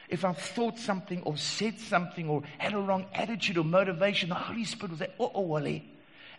if 0.09 0.23
I've 0.23 0.37
thought 0.37 0.77
something 0.77 1.21
or 1.23 1.37
said 1.37 1.79
something 1.79 2.29
or 2.29 2.43
had 2.57 2.73
a 2.73 2.79
wrong 2.79 3.05
attitude 3.13 3.57
or 3.57 3.63
motivation, 3.63 4.29
the 4.29 4.35
Holy 4.35 4.63
Spirit 4.63 4.91
will 4.91 4.97
say, 4.99 5.11
oh, 5.19 5.31
oh, 5.33 5.41
Wally. 5.41 5.83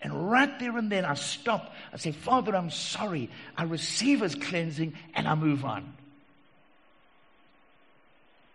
And 0.00 0.30
right 0.30 0.58
there 0.58 0.76
and 0.78 0.90
then 0.90 1.04
I 1.04 1.14
stop. 1.14 1.74
I 1.92 1.96
say, 1.96 2.12
Father, 2.12 2.54
I'm 2.54 2.70
sorry. 2.70 3.30
I 3.56 3.64
receive 3.64 4.20
his 4.20 4.34
cleansing 4.34 4.94
and 5.14 5.26
I 5.26 5.34
move 5.34 5.64
on. 5.64 5.92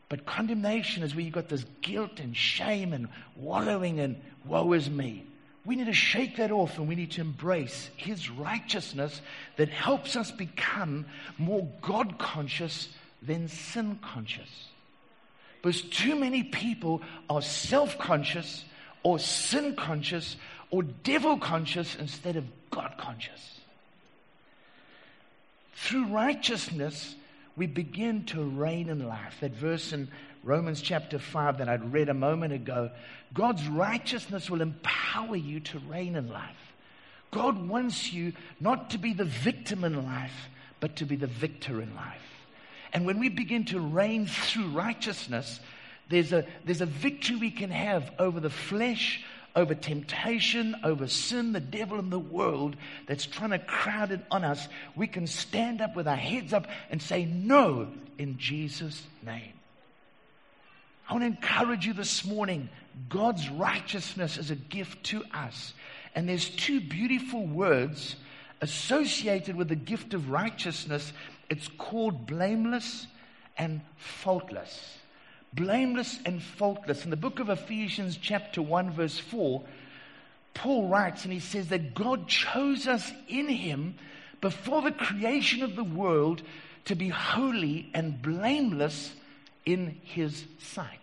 But 0.10 0.25
condemnation 0.25 1.03
is 1.03 1.15
where 1.15 1.24
you've 1.24 1.34
got 1.34 1.50
this 1.50 1.65
guilt 1.82 2.20
and 2.20 2.36
shame 2.36 2.93
and 2.93 3.08
wallowing 3.36 4.00
and 4.00 4.22
woe 4.46 4.74
is 4.74 4.89
me. 4.89 5.25
We 5.65 5.75
need 5.75 5.86
to 5.86 5.93
shake 5.93 6.38
that 6.38 6.51
off 6.51 6.77
and 6.77 6.88
we 6.88 6.96
need 6.96 7.12
to 7.12 7.22
embrace 7.22 7.89
his 7.96 8.29
righteousness 8.29 9.22
that 9.55 9.70
helps 9.70 10.15
us 10.15 10.32
become 10.32 11.05
more 11.38 11.67
God 11.82 12.20
conscious 12.20 12.89
than 13.22 13.48
sin 13.48 14.00
conscious. 14.01 14.67
Because 15.63 15.82
too 15.82 16.15
many 16.15 16.43
people 16.43 17.01
are 17.29 17.41
self 17.41 17.98
conscious 17.98 18.65
or 19.01 19.17
sin 19.17 19.75
conscious 19.75 20.36
or 20.70 20.84
devil 20.84 21.38
conscious 21.38 21.96
instead 21.96 22.36
of 22.36 22.46
God 22.70 22.96
conscious. 22.98 23.62
Through 25.74 26.08
righteousness, 26.08 27.15
we 27.55 27.65
begin 27.65 28.25
to 28.25 28.43
reign 28.43 28.89
in 28.89 29.08
life. 29.08 29.38
That 29.39 29.51
verse 29.51 29.93
in 29.93 30.10
Romans 30.43 30.82
chapter 30.82 31.17
5 31.17 31.60
that 31.60 31.70
I'd 31.70 31.93
read 31.93 32.10
a 32.10 32.13
moment 32.13 32.51
ago 32.51 32.91
God's 33.34 33.65
righteousness 33.67 34.50
will 34.50 34.62
empower 34.62 35.38
you 35.38 35.62
to 35.62 35.79
reign 35.79 36.17
in 36.17 36.29
life. 36.29 36.74
God 37.32 37.67
wants 37.70 38.12
you 38.12 38.34
not 38.60 38.89
to 38.91 38.98
be 38.98 39.13
the 39.13 39.24
victim 39.24 39.86
in 39.86 40.05
life, 40.05 40.50
but 40.82 40.98
to 40.98 41.05
be 41.05 41.15
the 41.15 41.25
victor 41.25 41.82
in 41.82 41.96
life. 41.96 42.42
And 42.93 43.05
when 43.05 43.19
we 43.19 43.29
begin 43.29 43.65
to 43.65 43.79
reign 43.79 44.27
through 44.27 44.67
righteousness, 44.67 45.59
there's 46.09 46.31
a, 46.31 46.45
there's 46.63 46.81
a 46.81 46.85
victory 46.85 47.38
we 47.38 47.51
can 47.51 47.71
have 47.71 48.12
over 48.19 48.39
the 48.39 48.51
flesh, 48.51 49.23
over 49.55 49.73
temptation, 49.73 50.75
over 50.83 51.07
sin, 51.07 51.53
the 51.53 51.59
devil, 51.59 51.97
and 51.97 52.12
the 52.12 52.19
world 52.19 52.75
that's 53.07 53.25
trying 53.25 53.50
to 53.50 53.59
crowd 53.59 54.12
it 54.12 54.21
on 54.29 54.43
us. 54.43 54.67
We 54.95 55.07
can 55.07 55.25
stand 55.25 55.81
up 55.81 55.95
with 55.95 56.07
our 56.07 56.15
heads 56.15 56.53
up 56.53 56.67
and 56.91 57.01
say, 57.01 57.25
No, 57.25 57.88
in 58.17 58.38
Jesus' 58.38 59.01
name. 59.25 59.53
I 61.09 61.13
want 61.13 61.23
to 61.23 61.27
encourage 61.27 61.85
you 61.85 61.93
this 61.93 62.23
morning 62.23 62.69
God's 63.09 63.50
righteousness 63.50 64.38
is 64.38 64.51
a 64.51 64.55
gift 64.55 65.03
to 65.05 65.23
us. 65.33 65.73
And 66.15 66.29
there's 66.29 66.50
two 66.50 66.79
beautiful 66.79 67.45
words 67.45 68.15
associated 68.62 69.55
with 69.55 69.67
the 69.67 69.75
gift 69.75 70.13
of 70.13 70.29
righteousness. 70.29 71.12
It's 71.50 71.67
called 71.77 72.25
blameless 72.25 73.07
and 73.57 73.81
faultless. 73.97 74.97
Blameless 75.53 76.19
and 76.25 76.41
faultless. 76.41 77.03
In 77.03 77.12
the 77.12 77.17
book 77.17 77.39
of 77.39 77.50
Ephesians, 77.50 78.17
chapter 78.17 78.62
1, 78.62 78.91
verse 78.91 79.19
4, 79.19 79.63
Paul 80.53 80.88
writes 80.88 81.23
and 81.23 81.33
he 81.33 81.39
says 81.39 81.69
that 81.69 81.93
God 81.93 82.27
chose 82.27 82.88
us 82.88 83.12
in 83.27 83.47
him 83.47 83.95
before 84.41 84.81
the 84.81 84.91
creation 84.91 85.63
of 85.63 85.75
the 85.75 85.83
world 85.83 86.41
to 86.85 86.95
be 86.95 87.09
holy 87.09 87.89
and 87.93 88.21
blameless 88.21 89.13
in 89.65 90.00
his 90.03 90.45
sight. 90.59 91.00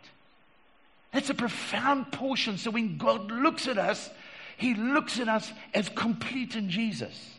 That's 1.12 1.30
a 1.30 1.34
profound 1.34 2.12
portion. 2.12 2.58
So 2.58 2.70
when 2.70 2.98
God 2.98 3.30
looks 3.30 3.66
at 3.66 3.78
us, 3.78 4.10
he 4.56 4.74
looks 4.74 5.18
at 5.18 5.28
us 5.28 5.50
as 5.74 5.88
complete 5.88 6.54
in 6.54 6.70
Jesus. 6.70 7.34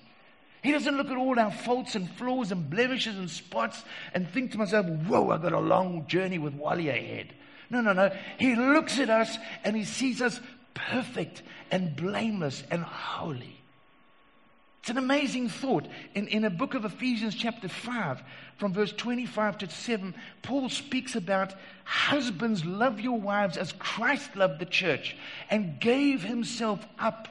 He 0.61 0.71
doesn't 0.71 0.95
look 0.95 1.09
at 1.09 1.17
all 1.17 1.39
our 1.39 1.51
faults 1.51 1.95
and 1.95 2.09
flaws 2.09 2.51
and 2.51 2.69
blemishes 2.69 3.17
and 3.17 3.29
spots 3.29 3.83
and 4.13 4.29
think 4.29 4.51
to 4.51 4.57
myself, 4.59 4.85
whoa, 4.85 5.31
I've 5.31 5.41
got 5.41 5.53
a 5.53 5.59
long 5.59 6.05
journey 6.07 6.37
with 6.37 6.53
Wally 6.53 6.89
ahead. 6.89 7.33
No, 7.69 7.81
no, 7.81 7.93
no. 7.93 8.11
He 8.37 8.55
looks 8.55 8.99
at 8.99 9.09
us 9.09 9.37
and 9.63 9.75
he 9.75 9.85
sees 9.85 10.21
us 10.21 10.39
perfect 10.73 11.41
and 11.71 11.95
blameless 11.95 12.63
and 12.69 12.83
holy. 12.83 13.57
It's 14.81 14.89
an 14.89 14.97
amazing 14.97 15.49
thought. 15.49 15.87
In, 16.15 16.27
in 16.27 16.43
a 16.43 16.49
book 16.49 16.73
of 16.73 16.85
Ephesians, 16.85 17.35
chapter 17.35 17.69
5, 17.69 18.21
from 18.57 18.73
verse 18.73 18.91
25 18.91 19.59
to 19.59 19.69
7, 19.69 20.13
Paul 20.41 20.69
speaks 20.69 21.15
about 21.15 21.53
husbands 21.83 22.65
love 22.65 22.99
your 22.99 23.19
wives 23.19 23.57
as 23.57 23.73
Christ 23.73 24.35
loved 24.35 24.59
the 24.59 24.65
church 24.65 25.15
and 25.49 25.79
gave 25.79 26.23
himself 26.23 26.85
up 26.97 27.27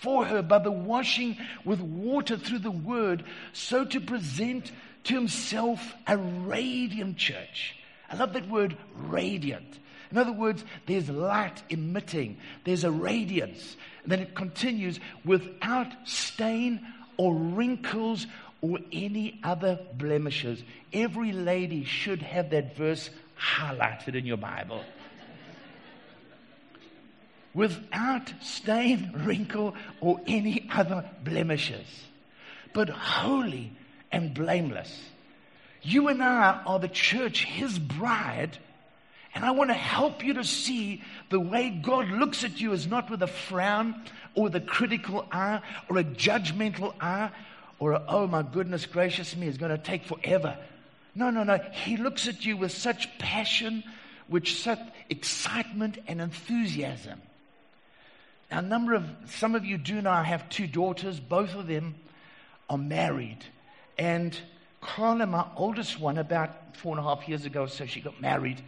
for 0.00 0.24
her 0.24 0.42
by 0.42 0.58
the 0.58 0.70
washing 0.70 1.36
with 1.64 1.80
water 1.80 2.36
through 2.36 2.60
the 2.60 2.70
word, 2.70 3.24
so 3.52 3.84
to 3.84 4.00
present 4.00 4.72
to 5.04 5.14
himself 5.14 5.94
a 6.06 6.16
radiant 6.16 7.16
church. 7.16 7.76
I 8.10 8.16
love 8.16 8.32
that 8.34 8.48
word 8.48 8.76
radiant. 8.94 9.78
In 10.10 10.18
other 10.18 10.32
words, 10.32 10.64
there's 10.86 11.08
light 11.08 11.62
emitting, 11.70 12.38
there's 12.64 12.84
a 12.84 12.90
radiance. 12.90 13.76
And 14.02 14.12
then 14.12 14.20
it 14.20 14.34
continues 14.34 15.00
without 15.24 15.88
stain 16.04 16.86
or 17.16 17.34
wrinkles 17.34 18.26
or 18.60 18.78
any 18.92 19.40
other 19.42 19.78
blemishes. 19.94 20.62
Every 20.92 21.32
lady 21.32 21.84
should 21.84 22.22
have 22.22 22.50
that 22.50 22.76
verse 22.76 23.10
highlighted 23.38 24.14
in 24.14 24.24
your 24.24 24.36
Bible 24.36 24.84
without 27.54 28.32
stain, 28.42 29.12
wrinkle, 29.24 29.74
or 30.00 30.20
any 30.26 30.68
other 30.72 31.08
blemishes, 31.22 31.86
but 32.72 32.88
holy 32.88 33.72
and 34.10 34.34
blameless. 34.34 35.02
You 35.82 36.08
and 36.08 36.22
I 36.22 36.62
are 36.66 36.78
the 36.78 36.88
church, 36.88 37.44
His 37.44 37.78
bride, 37.78 38.58
and 39.34 39.44
I 39.44 39.50
want 39.50 39.70
to 39.70 39.74
help 39.74 40.24
you 40.24 40.34
to 40.34 40.44
see 40.44 41.02
the 41.30 41.40
way 41.40 41.70
God 41.70 42.08
looks 42.08 42.44
at 42.44 42.60
you 42.60 42.72
is 42.72 42.86
not 42.86 43.10
with 43.10 43.22
a 43.22 43.26
frown 43.26 44.02
or 44.34 44.48
the 44.48 44.60
critical 44.60 45.26
eye 45.32 45.60
or 45.88 45.98
a 45.98 46.04
judgmental 46.04 46.94
eye 47.00 47.30
or 47.78 47.92
a, 47.92 48.02
oh 48.08 48.26
my 48.26 48.42
goodness 48.42 48.86
gracious 48.86 49.36
me, 49.36 49.48
it's 49.48 49.58
going 49.58 49.72
to 49.72 49.78
take 49.78 50.04
forever. 50.04 50.56
No, 51.16 51.30
no, 51.30 51.42
no. 51.42 51.58
He 51.72 51.96
looks 51.96 52.28
at 52.28 52.44
you 52.44 52.56
with 52.56 52.72
such 52.72 53.18
passion, 53.18 53.82
with 54.28 54.46
such 54.46 54.80
excitement 55.10 55.98
and 56.06 56.20
enthusiasm. 56.20 57.20
A 58.54 58.62
number 58.62 58.94
of, 58.94 59.04
some 59.26 59.56
of 59.56 59.64
you 59.64 59.76
do 59.76 60.00
know 60.00 60.12
I 60.12 60.22
have 60.22 60.48
two 60.48 60.68
daughters. 60.68 61.18
Both 61.18 61.56
of 61.56 61.66
them 61.66 61.96
are 62.70 62.78
married. 62.78 63.44
And 63.98 64.38
Carla, 64.80 65.26
my 65.26 65.44
oldest 65.56 65.98
one, 65.98 66.18
about 66.18 66.76
four 66.76 66.96
and 66.96 67.04
a 67.04 67.08
half 67.08 67.28
years 67.28 67.46
ago 67.46 67.66
so, 67.66 67.84
she 67.84 68.00
got 68.00 68.20
married. 68.20 68.62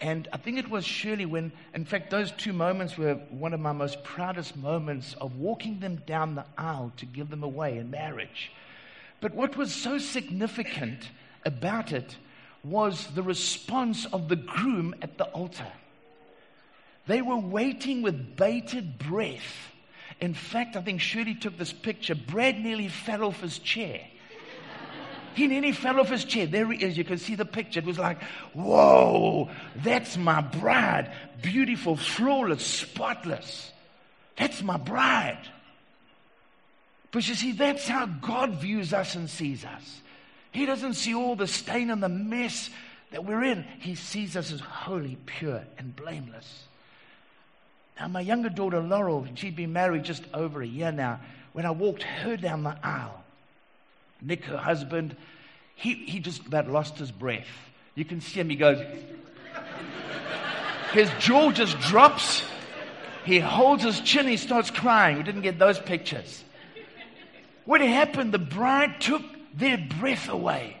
And 0.00 0.28
I 0.32 0.38
think 0.38 0.56
it 0.56 0.70
was 0.70 0.86
Shirley 0.86 1.26
when, 1.26 1.52
in 1.74 1.84
fact, 1.84 2.10
those 2.10 2.32
two 2.32 2.54
moments 2.54 2.96
were 2.96 3.16
one 3.28 3.52
of 3.52 3.60
my 3.60 3.72
most 3.72 4.02
proudest 4.02 4.56
moments 4.56 5.14
of 5.20 5.36
walking 5.36 5.78
them 5.80 5.96
down 6.06 6.34
the 6.34 6.46
aisle 6.56 6.94
to 6.96 7.04
give 7.04 7.28
them 7.28 7.42
away 7.42 7.76
in 7.76 7.90
marriage. 7.90 8.50
But 9.20 9.34
what 9.34 9.58
was 9.58 9.74
so 9.74 9.98
significant 9.98 11.10
about 11.44 11.92
it 11.92 12.16
was 12.64 13.08
the 13.08 13.22
response 13.22 14.06
of 14.06 14.28
the 14.30 14.36
groom 14.36 14.94
at 15.02 15.18
the 15.18 15.26
altar. 15.26 15.66
They 17.08 17.22
were 17.22 17.38
waiting 17.38 18.02
with 18.02 18.36
bated 18.36 18.98
breath. 18.98 19.72
In 20.20 20.34
fact, 20.34 20.76
I 20.76 20.82
think 20.82 21.00
Shirley 21.00 21.34
took 21.34 21.56
this 21.56 21.72
picture. 21.72 22.14
Brad 22.14 22.60
nearly 22.60 22.88
fell 22.88 23.24
off 23.24 23.40
his 23.40 23.58
chair. 23.58 24.02
He 25.34 25.46
nearly 25.46 25.72
fell 25.72 26.00
off 26.00 26.10
his 26.10 26.24
chair. 26.24 26.46
There 26.46 26.70
he 26.70 26.84
is. 26.84 26.98
You 26.98 27.04
can 27.04 27.16
see 27.16 27.34
the 27.34 27.46
picture. 27.46 27.80
It 27.80 27.86
was 27.86 27.98
like, 27.98 28.22
whoa, 28.52 29.48
that's 29.76 30.18
my 30.18 30.42
bride. 30.42 31.12
Beautiful, 31.40 31.96
flawless, 31.96 32.64
spotless. 32.64 33.72
That's 34.36 34.62
my 34.62 34.76
bride. 34.76 35.48
But 37.10 37.26
you 37.26 37.34
see, 37.34 37.52
that's 37.52 37.88
how 37.88 38.04
God 38.04 38.56
views 38.56 38.92
us 38.92 39.14
and 39.14 39.30
sees 39.30 39.64
us. 39.64 40.02
He 40.52 40.66
doesn't 40.66 40.94
see 40.94 41.14
all 41.14 41.36
the 41.36 41.46
stain 41.46 41.90
and 41.90 42.02
the 42.02 42.08
mess 42.10 42.68
that 43.12 43.24
we're 43.24 43.44
in. 43.44 43.64
He 43.78 43.94
sees 43.94 44.36
us 44.36 44.52
as 44.52 44.60
holy, 44.60 45.16
pure, 45.24 45.62
and 45.78 45.96
blameless. 45.96 46.67
Now, 47.98 48.08
my 48.08 48.20
younger 48.20 48.48
daughter 48.48 48.80
Laurel, 48.80 49.26
she'd 49.34 49.56
been 49.56 49.72
married 49.72 50.04
just 50.04 50.22
over 50.32 50.62
a 50.62 50.66
year 50.66 50.92
now. 50.92 51.20
When 51.52 51.66
I 51.66 51.70
walked 51.70 52.04
her 52.04 52.36
down 52.36 52.62
the 52.62 52.76
aisle, 52.82 53.24
Nick, 54.22 54.44
her 54.44 54.56
husband, 54.56 55.16
he, 55.74 55.94
he 55.94 56.20
just 56.20 56.46
about 56.46 56.68
lost 56.68 56.98
his 56.98 57.10
breath. 57.10 57.48
You 57.94 58.04
can 58.04 58.20
see 58.20 58.40
him, 58.40 58.50
he 58.50 58.56
goes, 58.56 58.84
his 60.92 61.10
jaw 61.18 61.50
just 61.50 61.78
drops. 61.80 62.42
He 63.24 63.40
holds 63.40 63.82
his 63.82 64.00
chin, 64.00 64.28
he 64.28 64.36
starts 64.36 64.70
crying. 64.70 65.16
We 65.16 65.22
didn't 65.24 65.42
get 65.42 65.58
those 65.58 65.78
pictures. 65.78 66.44
What 67.64 67.80
happened? 67.80 68.32
The 68.32 68.38
bride 68.38 69.00
took 69.00 69.22
their 69.54 69.76
breath 69.76 70.28
away. 70.28 70.76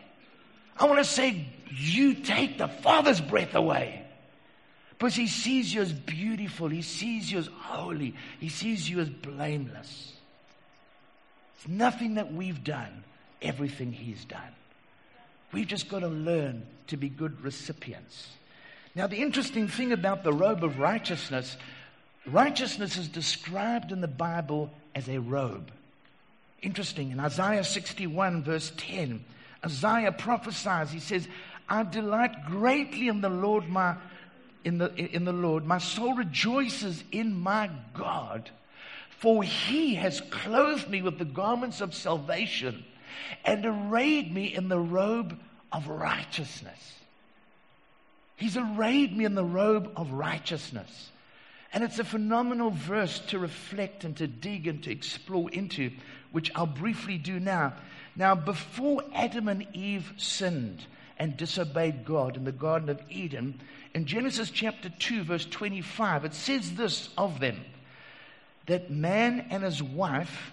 I 0.78 0.86
want 0.86 0.98
to 0.98 1.04
say, 1.04 1.46
you 1.70 2.14
take 2.14 2.56
the 2.58 2.68
Father's 2.68 3.20
breath 3.20 3.54
away. 3.54 4.07
Because 4.98 5.14
he 5.14 5.28
sees 5.28 5.72
you 5.72 5.80
as 5.80 5.92
beautiful. 5.92 6.68
He 6.68 6.82
sees 6.82 7.30
you 7.30 7.38
as 7.38 7.46
holy. 7.46 8.14
He 8.40 8.48
sees 8.48 8.90
you 8.90 8.98
as 8.98 9.08
blameless. 9.08 10.12
It's 11.56 11.68
nothing 11.68 12.14
that 12.14 12.32
we've 12.32 12.64
done, 12.64 13.04
everything 13.40 13.92
he's 13.92 14.24
done. 14.24 14.40
We've 15.52 15.66
just 15.66 15.88
got 15.88 16.00
to 16.00 16.08
learn 16.08 16.66
to 16.88 16.96
be 16.96 17.08
good 17.08 17.42
recipients. 17.42 18.28
Now, 18.94 19.06
the 19.06 19.18
interesting 19.18 19.68
thing 19.68 19.92
about 19.92 20.24
the 20.24 20.32
robe 20.32 20.64
of 20.64 20.80
righteousness, 20.80 21.56
righteousness 22.26 22.96
is 22.96 23.08
described 23.08 23.92
in 23.92 24.00
the 24.00 24.08
Bible 24.08 24.70
as 24.96 25.08
a 25.08 25.20
robe. 25.20 25.70
Interesting. 26.60 27.12
In 27.12 27.20
Isaiah 27.20 27.62
61, 27.62 28.42
verse 28.42 28.72
10, 28.76 29.24
Isaiah 29.64 30.10
prophesies, 30.10 30.90
he 30.90 30.98
says, 30.98 31.28
I 31.68 31.84
delight 31.84 32.46
greatly 32.46 33.06
in 33.06 33.20
the 33.20 33.28
Lord 33.28 33.68
my 33.68 33.94
in 34.68 34.78
the, 34.78 34.94
in 34.94 35.24
the 35.24 35.32
Lord. 35.32 35.64
My 35.64 35.78
soul 35.78 36.14
rejoices 36.14 37.02
in 37.10 37.34
my 37.34 37.70
God, 37.94 38.50
for 39.08 39.42
he 39.42 39.96
has 39.96 40.20
clothed 40.20 40.88
me 40.88 41.02
with 41.02 41.18
the 41.18 41.24
garments 41.24 41.80
of 41.80 41.94
salvation 41.94 42.84
and 43.44 43.64
arrayed 43.66 44.32
me 44.32 44.54
in 44.54 44.68
the 44.68 44.78
robe 44.78 45.36
of 45.72 45.88
righteousness. 45.88 46.94
He's 48.36 48.56
arrayed 48.56 49.16
me 49.16 49.24
in 49.24 49.34
the 49.34 49.44
robe 49.44 49.90
of 49.96 50.12
righteousness. 50.12 51.10
And 51.72 51.82
it's 51.82 51.98
a 51.98 52.04
phenomenal 52.04 52.70
verse 52.70 53.18
to 53.26 53.38
reflect 53.38 54.04
and 54.04 54.16
to 54.18 54.26
dig 54.26 54.66
and 54.66 54.82
to 54.84 54.92
explore 54.92 55.50
into, 55.50 55.90
which 56.30 56.52
I'll 56.54 56.66
briefly 56.66 57.18
do 57.18 57.40
now. 57.40 57.74
Now, 58.16 58.34
before 58.34 59.02
Adam 59.14 59.48
and 59.48 59.66
Eve 59.74 60.12
sinned 60.16 60.86
and 61.18 61.36
disobeyed 61.36 62.04
God 62.04 62.36
in 62.36 62.44
the 62.44 62.52
Garden 62.52 62.88
of 62.88 63.00
Eden, 63.10 63.60
in 63.94 64.06
Genesis 64.06 64.50
chapter 64.50 64.88
2, 64.88 65.24
verse 65.24 65.44
25, 65.44 66.24
it 66.24 66.34
says 66.34 66.74
this 66.74 67.08
of 67.18 67.40
them 67.40 67.64
that 68.66 68.90
man 68.90 69.46
and 69.50 69.62
his 69.62 69.82
wife 69.82 70.52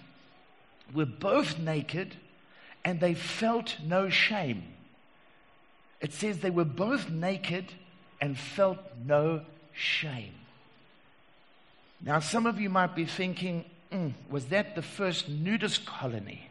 were 0.94 1.06
both 1.06 1.58
naked 1.58 2.16
and 2.84 2.98
they 2.98 3.14
felt 3.14 3.76
no 3.84 4.08
shame. 4.08 4.64
It 6.00 6.12
says 6.12 6.38
they 6.38 6.50
were 6.50 6.64
both 6.64 7.10
naked 7.10 7.66
and 8.20 8.38
felt 8.38 8.78
no 9.04 9.42
shame. 9.72 10.32
Now, 12.00 12.20
some 12.20 12.46
of 12.46 12.60
you 12.60 12.70
might 12.70 12.94
be 12.94 13.04
thinking, 13.04 13.64
mm, 13.92 14.12
was 14.30 14.46
that 14.46 14.74
the 14.74 14.82
first 14.82 15.28
nudist 15.28 15.84
colony? 15.84 16.48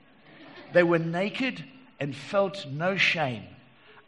They 0.74 0.84
were 0.84 1.00
naked 1.00 1.64
and 2.00 2.16
felt 2.16 2.66
no 2.68 2.98
shame. 2.98 3.44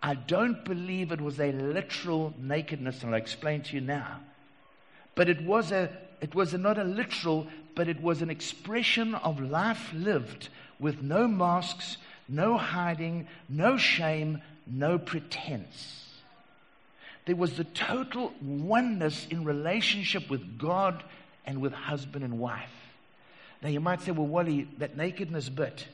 I 0.02 0.14
don't 0.16 0.64
believe 0.64 1.12
it 1.12 1.22
was 1.22 1.40
a 1.40 1.52
literal 1.52 2.34
nakedness, 2.40 3.02
and 3.02 3.14
I'll 3.14 3.22
explain 3.22 3.62
to 3.64 3.76
you 3.76 3.82
now. 3.82 4.20
but 5.16 5.28
it 5.28 5.42
was 5.42 5.72
a 5.72 5.90
it 6.22 6.34
was 6.34 6.54
a, 6.54 6.58
not 6.58 6.78
a 6.80 6.84
literal, 6.84 7.48
but 7.76 7.88
it 7.88 8.02
was 8.02 8.22
an 8.22 8.30
expression 8.30 9.14
of 9.16 9.40
life 9.40 9.92
lived 9.94 10.50
with 10.80 11.02
no 11.02 11.28
masks, 11.28 11.98
no 12.28 12.58
hiding, 12.58 13.28
no 13.50 13.78
shame, 13.78 14.42
no 14.66 14.98
pretense. 14.98 16.06
There 17.26 17.36
was 17.36 17.58
the 17.58 17.66
total 17.66 18.34
oneness 18.42 19.28
in 19.30 19.44
relationship 19.44 20.28
with 20.30 20.58
God 20.58 21.04
and 21.46 21.62
with 21.62 21.74
husband 21.74 22.24
and 22.24 22.40
wife. 22.40 22.74
Now 23.62 23.70
you 23.70 23.80
might 23.80 24.02
say, 24.02 24.12
well, 24.12 24.26
Wally, 24.26 24.68
that 24.80 24.98
nakedness 24.98 25.50
bit. 25.50 25.86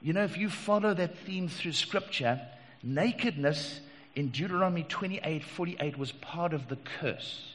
You 0.00 0.12
know, 0.12 0.24
if 0.24 0.36
you 0.36 0.50
follow 0.50 0.92
that 0.94 1.18
theme 1.18 1.48
through 1.48 1.72
scripture, 1.72 2.40
nakedness 2.82 3.80
in 4.14 4.28
Deuteronomy 4.28 4.84
28 4.84 5.44
48 5.44 5.98
was 5.98 6.12
part 6.12 6.52
of 6.52 6.68
the 6.68 6.76
curse. 6.76 7.54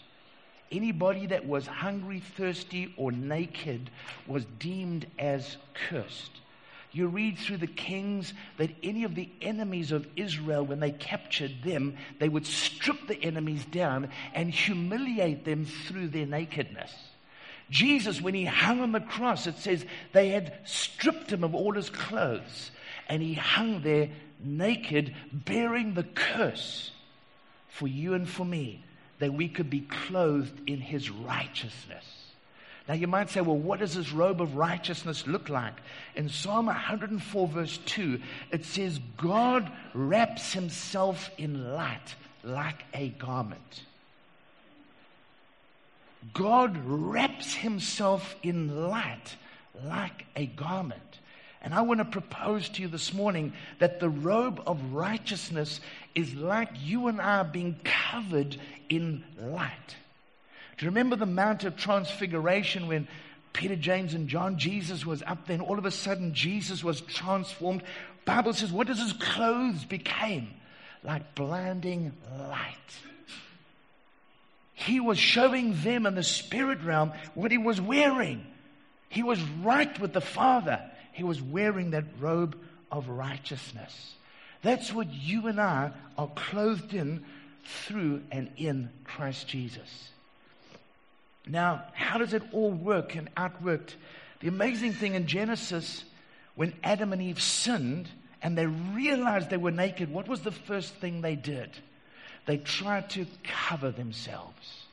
Anybody 0.71 1.27
that 1.27 1.45
was 1.45 1.65
hungry, 1.65 2.19
thirsty, 2.19 2.93
or 2.97 3.11
naked 3.11 3.89
was 4.25 4.43
deemed 4.59 5.05
as 5.17 5.57
cursed. 5.73 6.31
You 6.91 7.07
read 7.07 7.37
through 7.37 7.57
the 7.57 7.67
kings 7.67 8.33
that 8.57 8.71
any 8.81 9.03
of 9.03 9.15
the 9.15 9.29
enemies 9.41 9.91
of 9.91 10.07
Israel, 10.15 10.65
when 10.65 10.79
they 10.79 10.91
captured 10.91 11.61
them, 11.63 11.95
they 12.19 12.27
would 12.27 12.45
strip 12.45 13.07
the 13.07 13.21
enemies 13.21 13.63
down 13.65 14.09
and 14.33 14.49
humiliate 14.49 15.45
them 15.45 15.65
through 15.65 16.09
their 16.09 16.25
nakedness. 16.25 16.91
Jesus, 17.69 18.21
when 18.21 18.33
he 18.33 18.45
hung 18.45 18.81
on 18.81 18.93
the 18.93 19.01
cross, 19.01 19.47
it 19.47 19.57
says 19.57 19.85
they 20.13 20.29
had 20.29 20.57
stripped 20.63 21.31
him 21.31 21.43
of 21.43 21.53
all 21.53 21.73
his 21.73 21.89
clothes 21.89 22.71
and 23.09 23.21
he 23.21 23.33
hung 23.33 23.81
there 23.81 24.09
naked, 24.43 25.13
bearing 25.31 25.93
the 25.93 26.03
curse 26.03 26.91
for 27.69 27.87
you 27.87 28.13
and 28.13 28.27
for 28.27 28.45
me, 28.45 28.83
that 29.19 29.33
we 29.33 29.47
could 29.47 29.69
be 29.69 29.81
clothed 29.81 30.61
in 30.67 30.79
his 30.79 31.09
righteousness. 31.09 32.05
Now 32.87 32.93
you 32.93 33.07
might 33.07 33.29
say, 33.29 33.41
well, 33.41 33.57
what 33.57 33.79
does 33.79 33.95
this 33.95 34.13
robe 34.13 34.41
of 34.41 34.55
righteousness 34.55 35.27
look 35.27 35.49
like? 35.49 35.73
In 36.15 36.29
Psalm 36.29 36.67
104, 36.67 37.47
verse 37.47 37.79
2, 37.85 38.21
it 38.51 38.63
says, 38.63 38.99
God 39.17 39.69
wraps 39.93 40.53
himself 40.53 41.29
in 41.37 41.73
light 41.73 42.15
like 42.43 42.85
a 42.93 43.09
garment. 43.09 43.83
God 46.33 46.77
wraps 46.85 47.55
himself 47.55 48.35
in 48.41 48.89
light 48.89 49.35
like 49.83 50.25
a 50.35 50.45
garment. 50.45 51.01
And 51.67 51.75
I 51.75 51.81
want 51.81 51.97
to 51.97 52.05
propose 52.05 52.69
to 52.69 52.81
you 52.81 52.87
this 52.87 53.13
morning 53.13 53.51
that 53.79 53.99
the 53.99 54.07
robe 54.07 54.63
of 54.65 54.93
righteousness 54.93 55.81
is 56.15 56.33
like 56.33 56.69
you 56.81 57.09
and 57.09 57.19
I 57.19 57.43
being 57.43 57.77
covered 57.83 58.55
in 58.87 59.25
light. 59.37 59.95
Do 60.77 60.85
you 60.85 60.91
remember 60.91 61.17
the 61.17 61.25
Mount 61.25 61.65
of 61.65 61.75
Transfiguration 61.75 62.87
when 62.87 63.09
Peter, 63.51 63.75
James, 63.75 64.13
and 64.13 64.29
John, 64.29 64.57
Jesus 64.57 65.05
was 65.05 65.21
up 65.23 65.45
there, 65.45 65.55
and 65.55 65.61
all 65.61 65.77
of 65.77 65.85
a 65.85 65.91
sudden 65.91 66.33
Jesus 66.33 66.85
was 66.85 67.01
transformed? 67.01 67.83
Bible 68.23 68.53
says, 68.53 68.71
what 68.71 68.87
does 68.87 69.01
his 69.01 69.11
clothes 69.11 69.83
became? 69.83 70.47
Like 71.03 71.35
blinding 71.35 72.13
light. 72.39 72.71
He 74.73 75.01
was 75.01 75.19
showing 75.19 75.75
them 75.83 76.05
in 76.05 76.15
the 76.15 76.23
spirit 76.23 76.81
realm 76.81 77.11
what 77.35 77.51
he 77.51 77.57
was 77.57 77.81
wearing. 77.81 78.47
He 79.09 79.21
was 79.21 79.41
right 79.61 79.99
with 79.99 80.13
the 80.13 80.21
Father. 80.21 80.81
He 81.17 81.23
was 81.23 81.41
wearing 81.41 81.91
that 81.91 82.03
robe 82.19 82.55
of 82.91 83.09
righteousness. 83.09 84.13
That's 84.61 84.93
what 84.93 85.11
you 85.11 85.47
and 85.47 85.59
I 85.59 85.89
are 86.15 86.27
clothed 86.27 86.93
in 86.93 87.25
through 87.65 88.21
and 88.31 88.51
in 88.55 88.91
Christ 89.03 89.47
Jesus. 89.47 90.09
Now, 91.47 91.85
how 91.93 92.19
does 92.19 92.35
it 92.35 92.43
all 92.51 92.69
work 92.69 93.15
and 93.15 93.33
outworked? 93.33 93.95
The 94.41 94.47
amazing 94.47 94.93
thing 94.93 95.15
in 95.15 95.25
Genesis, 95.25 96.03
when 96.53 96.75
Adam 96.83 97.11
and 97.13 97.21
Eve 97.23 97.41
sinned 97.41 98.07
and 98.43 98.55
they 98.55 98.67
realized 98.67 99.49
they 99.49 99.57
were 99.57 99.71
naked, 99.71 100.13
what 100.13 100.27
was 100.27 100.41
the 100.41 100.51
first 100.51 100.93
thing 100.97 101.21
they 101.21 101.35
did? 101.35 101.71
They 102.45 102.57
tried 102.57 103.09
to 103.11 103.25
cover 103.43 103.89
themselves. 103.89 104.83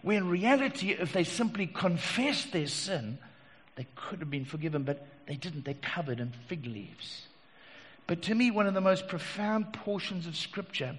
When 0.00 0.16
in 0.16 0.28
reality, 0.30 0.92
if 0.92 1.12
they 1.12 1.24
simply 1.24 1.66
confessed 1.66 2.50
their 2.50 2.66
sin, 2.66 3.18
they 3.80 3.86
could 3.94 4.18
have 4.18 4.30
been 4.30 4.44
forgiven, 4.44 4.82
but 4.82 5.06
they 5.24 5.36
didn't. 5.36 5.64
They 5.64 5.72
covered 5.72 6.20
in 6.20 6.34
fig 6.48 6.66
leaves. 6.66 7.22
But 8.06 8.20
to 8.24 8.34
me, 8.34 8.50
one 8.50 8.66
of 8.66 8.74
the 8.74 8.82
most 8.82 9.08
profound 9.08 9.72
portions 9.72 10.26
of 10.26 10.36
Scripture 10.36 10.96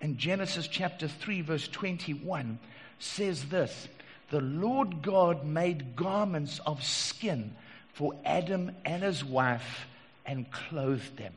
in 0.00 0.16
Genesis 0.16 0.66
chapter 0.66 1.08
3, 1.08 1.42
verse 1.42 1.68
21 1.68 2.58
says 2.98 3.44
this 3.50 3.86
The 4.30 4.40
Lord 4.40 5.02
God 5.02 5.44
made 5.44 5.94
garments 5.94 6.58
of 6.64 6.82
skin 6.82 7.54
for 7.92 8.14
Adam 8.24 8.70
and 8.86 9.02
his 9.02 9.22
wife 9.22 9.86
and 10.24 10.50
clothed 10.50 11.18
them. 11.18 11.34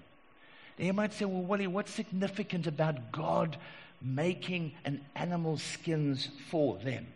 Now 0.80 0.86
you 0.86 0.94
might 0.94 1.12
say, 1.12 1.26
well, 1.26 1.42
Willie, 1.42 1.68
what's 1.68 1.92
significant 1.92 2.68
about 2.68 3.12
God 3.12 3.58
making 4.02 4.72
an 4.86 5.02
animal's 5.14 5.62
skins 5.62 6.30
for 6.50 6.78
them? 6.78 7.08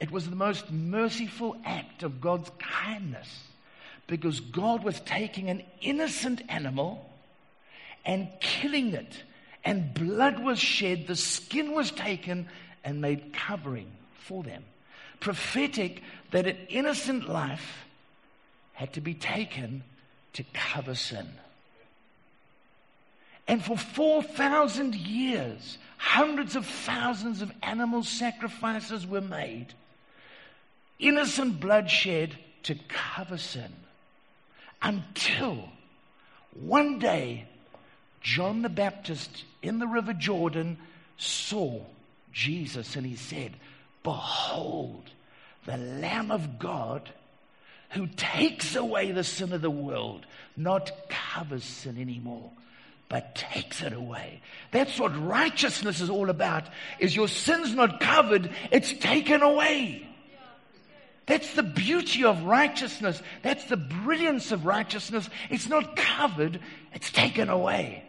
It 0.00 0.10
was 0.10 0.28
the 0.28 0.34
most 0.34 0.72
merciful 0.72 1.56
act 1.62 2.02
of 2.02 2.22
God's 2.22 2.50
kindness 2.90 3.44
because 4.06 4.40
God 4.40 4.82
was 4.82 5.00
taking 5.00 5.48
an 5.48 5.62
innocent 5.80 6.42
animal 6.48 7.08
and 8.04 8.28
killing 8.40 8.94
it, 8.94 9.22
and 9.64 9.92
blood 9.94 10.42
was 10.42 10.58
shed, 10.58 11.06
the 11.06 11.16
skin 11.16 11.72
was 11.72 11.90
taken 11.90 12.48
and 12.82 13.00
made 13.00 13.32
covering 13.32 13.90
for 14.14 14.42
them. 14.42 14.64
Prophetic 15.20 16.02
that 16.30 16.46
an 16.46 16.56
innocent 16.68 17.28
life 17.28 17.84
had 18.72 18.92
to 18.94 19.00
be 19.00 19.14
taken 19.14 19.84
to 20.32 20.44
cover 20.54 20.94
sin. 20.94 21.28
And 23.46 23.62
for 23.62 23.76
4,000 23.76 24.94
years, 24.94 25.76
hundreds 25.98 26.56
of 26.56 26.64
thousands 26.64 27.42
of 27.42 27.52
animal 27.62 28.02
sacrifices 28.02 29.06
were 29.06 29.20
made 29.20 29.74
innocent 31.00 31.58
bloodshed 31.58 32.36
to 32.64 32.74
cover 32.88 33.38
sin. 33.38 33.72
Until 34.82 35.68
one 36.54 36.98
day, 36.98 37.46
John 38.20 38.62
the 38.62 38.68
Baptist 38.68 39.44
in 39.62 39.78
the 39.78 39.86
River 39.86 40.12
Jordan 40.12 40.78
saw 41.16 41.80
Jesus 42.32 42.96
and 42.96 43.06
he 43.06 43.16
said, 43.16 43.52
Behold, 44.02 45.10
the 45.66 45.76
Lamb 45.76 46.30
of 46.30 46.58
God 46.58 47.10
who 47.90 48.06
takes 48.06 48.76
away 48.76 49.10
the 49.10 49.24
sin 49.24 49.52
of 49.52 49.62
the 49.62 49.70
world, 49.70 50.24
not 50.56 50.92
covers 51.08 51.64
sin 51.64 51.98
anymore, 51.98 52.50
but 53.08 53.34
takes 53.34 53.82
it 53.82 53.92
away. 53.92 54.40
That's 54.70 54.98
what 54.98 55.20
righteousness 55.26 56.00
is 56.00 56.08
all 56.08 56.30
about, 56.30 56.64
is 57.00 57.16
your 57.16 57.26
sin's 57.28 57.74
not 57.74 58.00
covered, 58.00 58.50
it's 58.70 58.92
taken 58.92 59.42
away. 59.42 60.06
That's 61.26 61.54
the 61.54 61.62
beauty 61.62 62.24
of 62.24 62.42
righteousness. 62.42 63.22
That's 63.42 63.64
the 63.66 63.76
brilliance 63.76 64.52
of 64.52 64.66
righteousness. 64.66 65.28
It's 65.48 65.68
not 65.68 65.96
covered, 65.96 66.60
it's 66.92 67.12
taken 67.12 67.48
away. 67.48 68.04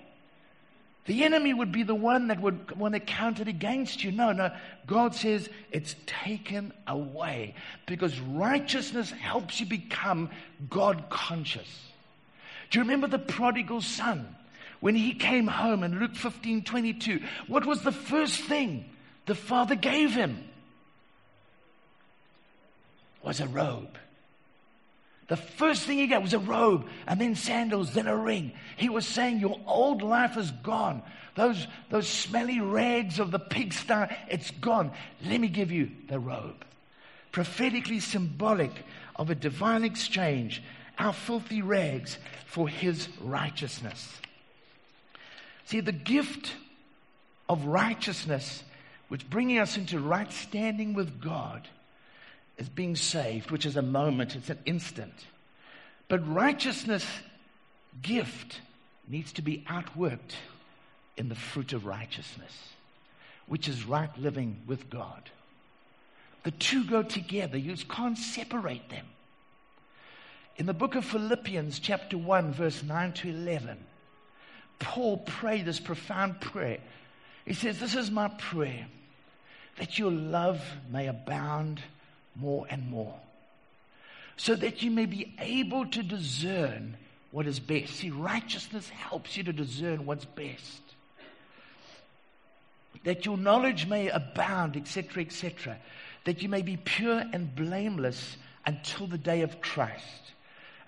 The 1.06 1.24
enemy 1.24 1.54
would 1.54 1.72
be 1.72 1.84
the 1.84 1.96
one 1.96 2.28
that 2.28 2.40
would 2.40 2.78
want 2.78 2.94
to 2.94 3.00
count 3.00 3.40
it 3.40 3.48
against 3.48 4.04
you. 4.04 4.12
No, 4.12 4.32
no. 4.32 4.52
God 4.86 5.16
says 5.16 5.50
it's 5.72 5.96
taken 6.06 6.72
away 6.86 7.56
because 7.88 8.20
righteousness 8.20 9.10
helps 9.10 9.60
you 9.60 9.66
become 9.66 10.30
God 10.70 11.06
conscious. 11.10 11.68
Do 12.70 12.80
you 12.80 12.84
remember 12.84 13.08
the 13.08 13.20
prodigal 13.20 13.82
son? 13.82 14.36
When 14.80 14.96
he 14.96 15.14
came 15.14 15.48
home 15.48 15.84
in 15.84 16.00
Luke 16.00 16.16
15 16.16 16.64
22, 16.64 17.20
what 17.48 17.66
was 17.66 17.82
the 17.82 17.92
first 17.92 18.42
thing 18.42 18.86
the 19.26 19.36
father 19.36 19.76
gave 19.76 20.14
him? 20.14 20.44
Was 23.24 23.40
a 23.40 23.48
robe. 23.48 23.98
The 25.28 25.38
first 25.38 25.84
thing 25.84 25.98
he 25.98 26.08
got 26.08 26.22
was 26.22 26.34
a 26.34 26.40
robe 26.40 26.88
and 27.08 27.20
then 27.22 27.36
sandals, 27.36 27.94
then 27.94 28.08
a 28.08 28.18
ring. 28.18 28.52
He 28.76 28.90
was 28.90 29.06
saying, 29.08 29.40
Your 29.40 29.58
old 29.66 30.02
life 30.02 30.36
is 30.36 30.52
gone. 30.52 31.02
Those, 31.36 31.68
those 31.90 32.10
smelly 32.10 32.60
rags 32.60 33.18
of 33.18 33.32
the 33.32 33.40
pigsty, 33.40 34.08
it's 34.28 34.52
gone. 34.52 34.92
Let 35.26 35.40
me 35.40 35.48
give 35.48 35.72
you 35.72 35.90
the 36.10 36.20
robe. 36.20 36.66
Prophetically 37.32 38.02
symbolic 38.02 38.72
of 39.16 39.30
a 39.30 39.36
divine 39.36 39.86
exchange, 39.86 40.62
our 41.00 41.14
filthy 41.14 41.62
rags 41.62 42.18
for 42.46 42.68
his 42.68 43.08
righteousness. 43.22 44.20
See, 45.64 45.80
the 45.80 45.94
gift 45.94 46.54
of 47.48 47.66
righteousness, 47.66 48.66
which 49.08 49.30
bringing 49.30 49.60
us 49.60 49.78
into 49.78 50.00
right 50.00 50.30
standing 50.34 50.94
with 50.94 51.22
God, 51.22 51.70
is 52.62 52.70
being 52.70 52.96
saved, 52.96 53.50
which 53.50 53.66
is 53.66 53.76
a 53.76 53.82
moment, 53.82 54.36
it's 54.36 54.52
an 54.52 54.60
instant. 54.66 55.16
But 56.08 56.32
righteousness 56.32 57.04
gift 58.04 58.62
needs 59.08 59.34
to 59.34 59.42
be 59.42 59.66
outworked 59.68 60.36
in 61.18 61.28
the 61.28 61.36
fruit 61.36 61.74
of 61.74 61.88
righteousness, 61.88 62.54
which 63.48 63.68
is 63.68 63.86
right 63.86 64.16
living 64.16 64.62
with 64.68 64.92
God. 64.92 65.32
The 66.44 66.52
two 66.52 66.86
go 66.86 67.02
together. 67.02 67.58
You 67.58 67.76
can't 67.90 68.18
separate 68.18 68.90
them. 68.90 69.08
In 70.58 70.68
the 70.68 70.74
book 70.74 70.94
of 70.94 71.04
Philippians, 71.04 71.80
chapter 71.80 72.16
1, 72.16 72.54
verse 72.54 72.84
9 72.84 73.14
to 73.14 73.30
11, 73.30 73.78
Paul 74.78 75.18
prayed 75.18 75.66
this 75.66 75.80
profound 75.80 76.40
prayer. 76.42 76.78
He 77.44 77.56
says, 77.56 77.80
This 77.80 77.96
is 77.96 78.12
my 78.12 78.28
prayer, 78.28 78.86
that 79.78 79.98
your 79.98 80.12
love 80.12 80.64
may 80.92 81.08
abound 81.08 81.82
more 82.36 82.66
and 82.70 82.90
more, 82.90 83.20
so 84.38 84.56
that 84.56 84.82
you 84.82 84.92
may 84.92 85.06
be 85.06 85.34
able 85.40 85.86
to 85.88 86.04
discern 86.04 86.98
what 87.32 87.48
is 87.48 87.60
best. 87.60 87.96
See, 87.96 88.10
righteousness 88.10 88.90
helps 88.90 89.38
you 89.38 89.44
to 89.44 89.54
discern 89.54 90.06
what's 90.06 90.26
best. 90.26 90.82
That 93.04 93.26
your 93.26 93.38
knowledge 93.38 93.88
may 93.88 94.10
abound, 94.10 94.78
etc., 94.78 95.24
etc. 95.24 95.78
That 96.26 96.42
you 96.44 96.50
may 96.50 96.62
be 96.62 96.78
pure 96.78 97.24
and 97.34 97.56
blameless 97.56 98.38
until 98.66 99.08
the 99.08 99.18
day 99.18 99.42
of 99.42 99.62
Christ. 99.62 100.06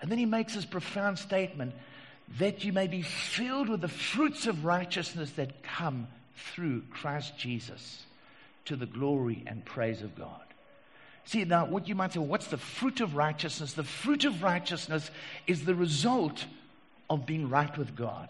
And 0.00 0.10
then 0.10 0.18
he 0.18 0.26
makes 0.26 0.54
this 0.54 0.64
profound 0.64 1.18
statement 1.18 1.74
that 2.38 2.64
you 2.64 2.72
may 2.72 2.86
be 2.86 3.02
filled 3.02 3.68
with 3.68 3.80
the 3.80 3.88
fruits 3.88 4.46
of 4.46 4.64
righteousness 4.64 5.30
that 5.32 5.62
come 5.62 6.06
through 6.36 6.82
Christ 6.90 7.36
Jesus 7.38 8.04
to 8.66 8.76
the 8.76 8.86
glory 8.86 9.42
and 9.46 9.64
praise 9.64 10.02
of 10.02 10.14
God. 10.16 10.42
See, 11.26 11.44
now, 11.44 11.64
what 11.64 11.88
you 11.88 11.94
might 11.94 12.12
say, 12.12 12.18
well, 12.18 12.28
what's 12.28 12.48
the 12.48 12.58
fruit 12.58 13.00
of 13.00 13.16
righteousness? 13.16 13.72
The 13.72 13.84
fruit 13.84 14.24
of 14.24 14.42
righteousness 14.42 15.10
is 15.46 15.64
the 15.64 15.74
result 15.74 16.44
of 17.08 17.24
being 17.24 17.48
right 17.48 17.76
with 17.78 17.96
God. 17.96 18.28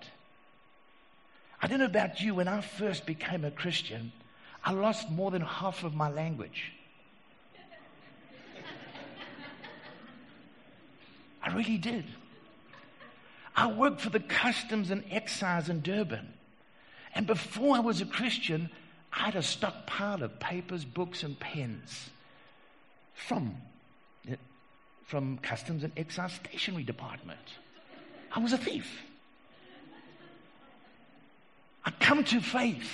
I 1.61 1.66
don't 1.66 1.80
know 1.80 1.87
about 1.87 2.20
you, 2.20 2.37
when 2.37 2.46
I 2.46 2.61
first 2.61 3.04
became 3.07 3.44
a 3.44 3.50
Christian, 3.50 4.12
I 4.64 4.72
lost 4.72 5.11
more 5.11 5.30
than 5.30 5.42
half 5.42 5.83
of 5.83 5.94
my 5.94 6.11
language. 6.11 6.72
I 11.42 11.54
really 11.54 11.78
did. 11.78 12.04
I 13.57 13.70
worked 13.70 14.00
for 14.00 14.11
the 14.11 14.20
customs 14.20 14.90
and 14.90 15.04
excise 15.11 15.68
in 15.68 15.80
Durban. 15.80 16.33
And 17.14 17.26
before 17.26 17.76
I 17.76 17.80
was 17.80 18.00
a 18.00 18.07
Christian, 18.07 18.70
I 19.12 19.26
had 19.26 19.37
a 19.37 19.42
stockpile 19.42 20.22
of 20.22 20.40
papers, 20.40 20.85
books, 20.85 21.22
and 21.22 21.38
pens 21.38 22.11
from, 23.14 23.57
eh, 24.29 24.37
from 25.07 25.38
customs 25.38 25.85
and 25.85 25.92
excise 25.96 26.33
stationery 26.33 26.85
department. 26.85 27.40
I 28.33 28.40
was 28.40 28.53
a 28.53 28.59
thief. 28.59 29.03
I 31.85 31.90
come 31.90 32.24
to 32.24 32.40
faith. 32.40 32.90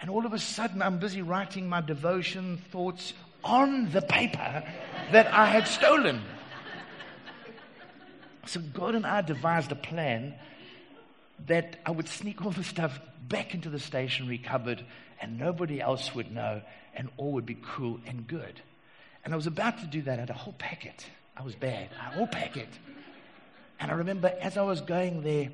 And 0.00 0.08
all 0.08 0.24
of 0.24 0.32
a 0.32 0.38
sudden, 0.38 0.80
I'm 0.80 0.98
busy 0.98 1.20
writing 1.20 1.68
my 1.68 1.80
devotion 1.80 2.58
thoughts 2.70 3.12
on 3.44 3.90
the 3.90 4.00
paper 4.00 4.64
that 5.12 5.26
I 5.32 5.46
had 5.46 5.66
stolen. 5.66 6.22
So 8.46 8.60
God 8.60 8.94
and 8.94 9.06
I 9.06 9.20
devised 9.20 9.72
a 9.72 9.76
plan 9.76 10.34
that 11.46 11.78
I 11.84 11.90
would 11.90 12.08
sneak 12.08 12.44
all 12.44 12.50
the 12.50 12.64
stuff 12.64 12.98
back 13.28 13.54
into 13.54 13.70
the 13.70 13.78
stationery 13.78 14.38
cupboard 14.38 14.84
and 15.20 15.38
nobody 15.38 15.80
else 15.80 16.14
would 16.14 16.32
know 16.32 16.62
and 16.94 17.08
all 17.16 17.32
would 17.32 17.46
be 17.46 17.56
cool 17.62 18.00
and 18.06 18.26
good. 18.26 18.60
And 19.24 19.32
I 19.32 19.36
was 19.36 19.46
about 19.46 19.78
to 19.80 19.86
do 19.86 20.02
that. 20.02 20.18
I 20.18 20.20
had 20.20 20.30
a 20.30 20.34
whole 20.34 20.54
oh, 20.56 20.58
packet. 20.58 21.06
I 21.36 21.42
was 21.42 21.54
bad. 21.54 21.88
A 21.92 22.14
whole 22.14 22.24
oh, 22.24 22.26
packet. 22.26 22.68
And 23.78 23.90
I 23.90 23.94
remember 23.94 24.32
as 24.40 24.56
I 24.56 24.62
was 24.62 24.80
going 24.80 25.22
there, 25.22 25.48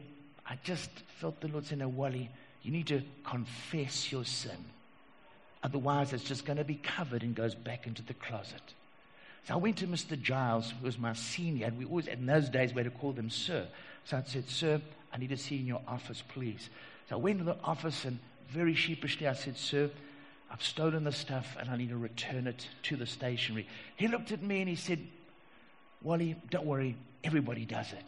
I 0.49 0.59
just 0.63 0.91
felt 1.21 1.41
the 1.41 1.49
Lord 1.49 1.67
saying, 1.67 1.81
no, 1.81 1.89
Wally, 1.89 2.31
you 2.63 2.73
need 2.73 2.87
to 2.89 3.03
confess 3.25 4.11
your 4.11 4.25
sin. 4.25 4.57
Otherwise, 5.63 6.13
it's 6.13 6.25
just 6.25 6.45
going 6.45 6.59
to 6.59 6.65
be 6.65 6.77
covered 6.77 7.23
and 7.23 7.35
goes 7.35 7.55
back 7.55 7.87
into 7.87 8.03
the 8.03 8.15
closet. 8.15 8.63
So 9.47 9.55
I 9.55 9.57
went 9.59 9.77
to 9.79 9.87
Mr. 9.87 10.21
Giles, 10.21 10.73
who 10.73 10.85
was 10.85 10.99
my 10.99 11.13
senior, 11.13 11.67
and 11.67 11.79
we 11.79 11.85
always, 11.85 12.09
in 12.09 12.27
those 12.27 12.49
days, 12.49 12.75
we 12.75 12.83
had 12.83 12.93
to 12.93 12.99
call 12.99 13.13
them 13.13 13.31
sir. 13.31 13.67
So 14.05 14.17
I 14.17 14.23
said, 14.25 14.49
Sir, 14.49 14.81
I 15.13 15.19
need 15.19 15.31
to 15.31 15.37
see 15.37 15.57
you 15.57 15.61
in 15.61 15.67
your 15.67 15.83
office, 15.87 16.23
please. 16.29 16.69
So 17.09 17.17
I 17.17 17.19
went 17.19 17.39
to 17.39 17.45
the 17.45 17.57
office, 17.63 18.05
and 18.05 18.19
very 18.49 18.75
sheepishly 18.75 19.27
I 19.27 19.35
said, 19.35 19.57
Sir, 19.57 19.91
I've 20.51 20.63
stolen 20.63 21.05
the 21.05 21.13
stuff 21.13 21.57
and 21.59 21.69
I 21.69 21.77
need 21.77 21.91
to 21.91 21.97
return 21.97 22.47
it 22.47 22.69
to 22.85 22.97
the 22.97 23.07
stationery. 23.07 23.67
He 23.97 24.09
looked 24.09 24.33
at 24.33 24.43
me 24.43 24.61
and 24.61 24.69
he 24.69 24.77
said, 24.77 25.01
Wally, 26.03 26.37
don't 26.51 26.67
worry, 26.67 26.97
everybody 27.25 27.65
does 27.65 27.93
it. 27.93 28.05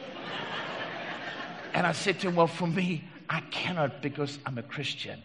and 1.74 1.86
I 1.86 1.92
said 1.92 2.20
to 2.20 2.28
him, 2.28 2.36
Well, 2.36 2.46
for 2.46 2.66
me, 2.66 3.04
I 3.28 3.40
cannot 3.40 4.02
because 4.02 4.38
I'm 4.46 4.58
a 4.58 4.62
Christian. 4.62 5.20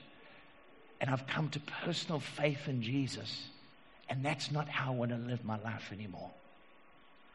And 1.00 1.12
I've 1.12 1.28
come 1.28 1.50
to 1.50 1.60
personal 1.60 2.20
faith 2.20 2.68
in 2.68 2.82
Jesus. 2.82 3.48
And 4.10 4.26
that's 4.26 4.52
not 4.52 4.68
how 4.68 4.94
I 4.94 4.96
want 4.96 5.12
to 5.12 5.18
live 5.18 5.46
my 5.46 5.60
life 5.60 5.92
anymore. 5.92 6.32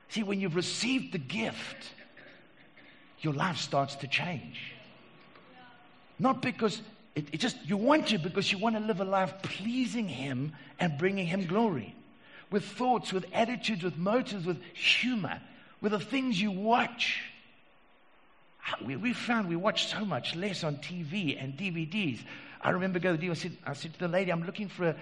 See, 0.09 0.23
when 0.23 0.41
you've 0.41 0.57
received 0.57 1.13
the 1.13 1.19
gift, 1.19 1.93
your 3.21 3.35
life 3.35 3.59
starts 3.59 3.95
to 3.97 4.09
change. 4.09 4.75
Not 6.19 6.43
because 6.43 6.83
it, 7.15 7.27
it, 7.33 7.41
just, 7.41 7.57
you 7.65 7.77
want 7.77 8.09
to 8.09 8.19
because 8.19 8.51
you 8.51 8.59
want 8.59 8.77
to 8.77 8.81
live 8.81 9.01
a 9.01 9.05
life 9.05 9.35
pleasing 9.43 10.09
Him 10.09 10.53
and 10.81 10.97
bringing 10.97 11.27
Him 11.27 11.47
glory. 11.47 11.95
With 12.51 12.65
thoughts, 12.65 13.13
with 13.13 13.27
attitudes, 13.33 13.83
with 13.83 13.97
motives, 13.97 14.47
with 14.47 14.63
humor, 14.75 15.41
with 15.81 15.93
the 15.93 16.01
things 16.01 16.41
you 16.41 16.51
watch. 16.51 17.23
Ah, 18.67 18.77
we, 18.85 18.97
we 18.97 19.13
found 19.13 19.49
we 19.49 19.57
watch 19.57 19.89
so 19.89 20.05
much 20.05 20.35
less 20.35 20.63
on 20.65 20.77
TV 20.77 21.43
and 21.43 21.57
DVDs. 21.57 22.21
I 22.61 22.71
remember 22.71 22.99
going 22.99 23.17
to 23.17 23.21
the 23.21 23.31
I 23.31 23.35
said, 23.35 23.57
I 23.67 23.73
said 23.73 23.93
to 23.95 23.99
the 24.01 24.09
lady, 24.09 24.31
I'm 24.31 24.45
looking 24.45 24.69
for 24.69 24.89
a, 24.89 24.97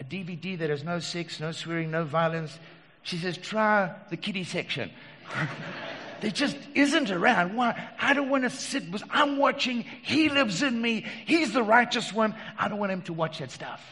a 0.00 0.04
DVD 0.04 0.58
that 0.58 0.70
has 0.70 0.84
no 0.84 0.98
sex, 0.98 1.40
no 1.40 1.52
swearing, 1.52 1.90
no 1.90 2.04
violence. 2.04 2.58
She 3.02 3.16
says, 3.16 3.36
try 3.38 3.94
the 4.10 4.16
kiddie 4.16 4.44
section. 4.44 4.90
there 6.24 6.32
just 6.32 6.56
isn't 6.74 7.10
around. 7.10 7.54
Why? 7.54 7.88
I 8.00 8.14
don't 8.14 8.30
want 8.30 8.44
to 8.44 8.50
sit 8.50 8.84
I'm 9.10 9.36
watching. 9.36 9.84
He 10.02 10.28
lives 10.28 10.62
in 10.62 10.80
me. 10.80 11.04
He's 11.26 11.52
the 11.52 11.62
righteous 11.62 12.12
one. 12.12 12.34
I 12.58 12.68
don't 12.68 12.78
want 12.78 12.92
him 12.92 13.02
to 13.02 13.12
watch 13.12 13.38
that 13.38 13.50
stuff. 13.50 13.84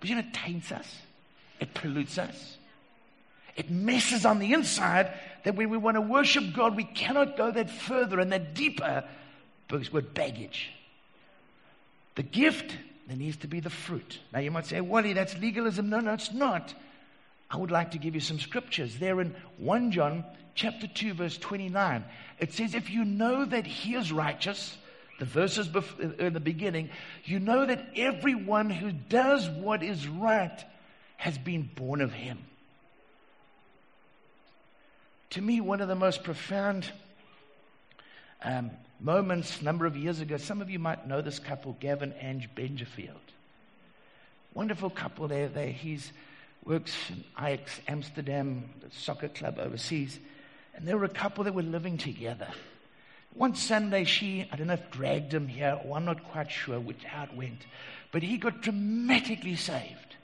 But 0.00 0.08
you 0.08 0.16
know, 0.16 0.22
it 0.22 0.32
taints 0.32 0.72
us. 0.72 1.00
It 1.60 1.74
pollutes 1.74 2.18
us. 2.18 2.56
It 3.54 3.70
messes 3.70 4.24
on 4.24 4.38
the 4.38 4.52
inside 4.54 5.12
that 5.44 5.54
when 5.54 5.68
we 5.68 5.76
want 5.76 5.96
to 5.96 6.00
worship 6.00 6.54
God, 6.54 6.74
we 6.74 6.84
cannot 6.84 7.36
go 7.36 7.50
that 7.50 7.70
further 7.70 8.18
and 8.18 8.32
that 8.32 8.54
deeper 8.54 9.04
because 9.68 9.92
we're 9.92 10.00
baggage. 10.00 10.70
The 12.14 12.22
gift 12.22 12.74
there 13.06 13.16
needs 13.16 13.36
to 13.38 13.46
be 13.46 13.60
the 13.60 13.70
fruit. 13.70 14.20
Now 14.32 14.40
you 14.40 14.50
might 14.50 14.66
say, 14.66 14.80
Wally, 14.80 15.12
that's 15.12 15.36
legalism. 15.38 15.90
No, 15.90 16.00
no, 16.00 16.14
it's 16.14 16.32
not. 16.32 16.72
I 17.52 17.58
would 17.58 17.70
like 17.70 17.90
to 17.90 17.98
give 17.98 18.14
you 18.14 18.20
some 18.20 18.40
scriptures. 18.40 18.96
There 18.96 19.20
in 19.20 19.34
1 19.58 19.92
John 19.92 20.24
chapter 20.54 20.86
2, 20.86 21.12
verse 21.12 21.36
29, 21.36 22.02
it 22.38 22.54
says, 22.54 22.74
If 22.74 22.88
you 22.88 23.04
know 23.04 23.44
that 23.44 23.66
he 23.66 23.94
is 23.94 24.10
righteous, 24.10 24.74
the 25.18 25.26
verses 25.26 25.68
in 26.18 26.32
the 26.32 26.40
beginning, 26.40 26.88
you 27.24 27.38
know 27.38 27.66
that 27.66 27.86
everyone 27.94 28.70
who 28.70 28.90
does 28.90 29.50
what 29.50 29.82
is 29.82 30.08
right 30.08 30.64
has 31.18 31.36
been 31.36 31.68
born 31.76 32.00
of 32.00 32.12
him. 32.12 32.38
To 35.30 35.42
me, 35.42 35.60
one 35.60 35.82
of 35.82 35.88
the 35.88 35.94
most 35.94 36.24
profound 36.24 36.90
um, 38.42 38.70
moments 38.98 39.60
a 39.60 39.64
number 39.64 39.84
of 39.84 39.94
years 39.94 40.20
ago. 40.20 40.38
Some 40.38 40.62
of 40.62 40.70
you 40.70 40.78
might 40.78 41.06
know 41.06 41.20
this 41.20 41.38
couple, 41.38 41.76
Gavin 41.80 42.14
and 42.14 42.48
Benjafield. 42.56 43.10
Wonderful 44.54 44.88
couple 44.88 45.28
there. 45.28 45.48
They, 45.48 45.72
he's 45.72 46.12
works 46.64 46.92
in 47.10 47.24
Ajax 47.38 47.80
Amsterdam, 47.88 48.70
the 48.80 48.88
soccer 48.90 49.28
club 49.28 49.58
overseas. 49.58 50.18
And 50.74 50.86
they 50.86 50.94
were 50.94 51.04
a 51.04 51.08
couple 51.08 51.44
that 51.44 51.54
were 51.54 51.62
living 51.62 51.98
together. 51.98 52.48
One 53.34 53.54
Sunday, 53.54 54.04
she, 54.04 54.46
I 54.52 54.56
don't 54.56 54.66
know 54.66 54.74
if 54.74 54.90
dragged 54.90 55.32
him 55.32 55.48
here, 55.48 55.80
or 55.84 55.96
I'm 55.96 56.04
not 56.04 56.22
quite 56.24 56.50
sure 56.50 56.78
which, 56.78 57.02
how 57.04 57.24
it 57.24 57.34
went, 57.34 57.66
but 58.10 58.22
he 58.22 58.36
got 58.36 58.60
dramatically 58.60 59.56
saved. 59.56 60.16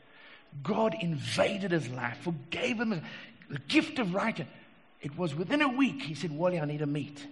God 0.62 0.94
invaded 1.00 1.72
his 1.72 1.88
life, 1.88 2.18
forgave 2.22 2.80
him 2.80 3.02
the 3.48 3.58
gift 3.60 3.98
of 3.98 4.14
right. 4.14 4.46
It 5.00 5.16
was 5.16 5.34
within 5.34 5.62
a 5.62 5.68
week, 5.68 6.02
he 6.02 6.14
said, 6.14 6.32
Wally, 6.32 6.60
I 6.60 6.64
need 6.66 6.82
a 6.82 6.86
meet. 6.86 7.26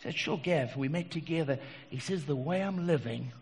I 0.00 0.02
said, 0.02 0.16
Sure, 0.16 0.38
Gav. 0.38 0.76
We 0.76 0.88
met 0.88 1.10
together. 1.10 1.58
He 1.90 1.98
says, 1.98 2.24
The 2.24 2.36
way 2.36 2.62
I'm 2.62 2.86
living 2.86 3.32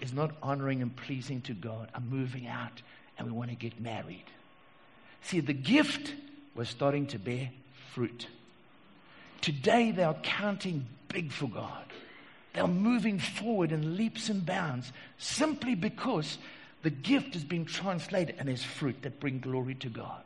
is 0.00 0.12
not 0.12 0.32
honoring 0.42 0.82
and 0.82 0.94
pleasing 0.94 1.40
to 1.42 1.54
God. 1.54 1.90
I'm 1.94 2.08
moving 2.08 2.46
out 2.46 2.82
and 3.16 3.26
we 3.26 3.32
want 3.32 3.50
to 3.50 3.56
get 3.56 3.80
married. 3.80 4.24
See, 5.22 5.40
the 5.40 5.52
gift 5.52 6.14
was 6.54 6.68
starting 6.68 7.06
to 7.08 7.18
bear 7.18 7.50
fruit. 7.92 8.26
Today 9.40 9.90
they 9.90 10.04
are 10.04 10.16
counting 10.22 10.86
big 11.08 11.32
for 11.32 11.48
God. 11.48 11.84
They're 12.52 12.66
moving 12.66 13.18
forward 13.18 13.72
in 13.72 13.96
leaps 13.96 14.28
and 14.28 14.44
bounds 14.44 14.92
simply 15.18 15.74
because 15.74 16.38
the 16.82 16.90
gift 16.90 17.36
is 17.36 17.44
being 17.44 17.64
translated 17.64 18.36
and 18.38 18.48
is 18.48 18.62
fruit 18.62 19.02
that 19.02 19.20
bring 19.20 19.40
glory 19.40 19.74
to 19.76 19.88
God. 19.88 20.22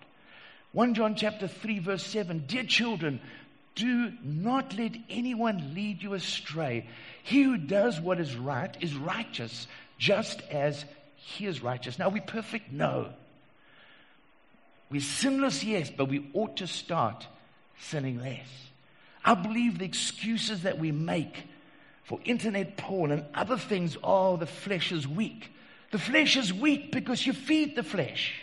1 0.72 0.94
John 0.94 1.14
chapter 1.14 1.48
3 1.48 1.80
verse 1.80 2.06
7 2.06 2.44
Dear 2.46 2.64
children, 2.64 3.20
do 3.74 4.12
not 4.22 4.76
let 4.76 4.92
anyone 5.08 5.74
lead 5.74 6.02
you 6.02 6.14
astray. 6.14 6.86
He 7.22 7.42
who 7.42 7.56
does 7.56 8.00
what 8.00 8.20
is 8.20 8.34
right 8.36 8.74
is 8.80 8.94
righteous, 8.94 9.66
just 9.98 10.42
as 10.50 10.84
he 11.16 11.46
is 11.46 11.62
righteous. 11.62 11.98
Now, 11.98 12.06
are 12.08 12.10
we 12.10 12.20
perfect? 12.20 12.72
No. 12.72 13.12
We're 14.92 15.00
sinless, 15.00 15.64
yes, 15.64 15.90
but 15.90 16.10
we 16.10 16.28
ought 16.34 16.58
to 16.58 16.66
start 16.66 17.26
sinning 17.78 18.20
less. 18.20 18.46
I 19.24 19.32
believe 19.32 19.78
the 19.78 19.86
excuses 19.86 20.64
that 20.64 20.78
we 20.78 20.92
make 20.92 21.44
for 22.04 22.20
internet 22.26 22.76
porn 22.76 23.10
and 23.10 23.24
other 23.34 23.56
things, 23.56 23.96
oh, 24.04 24.36
the 24.36 24.44
flesh 24.44 24.92
is 24.92 25.08
weak. 25.08 25.50
The 25.92 25.98
flesh 25.98 26.36
is 26.36 26.52
weak 26.52 26.92
because 26.92 27.26
you 27.26 27.32
feed 27.32 27.74
the 27.74 27.82
flesh. 27.82 28.34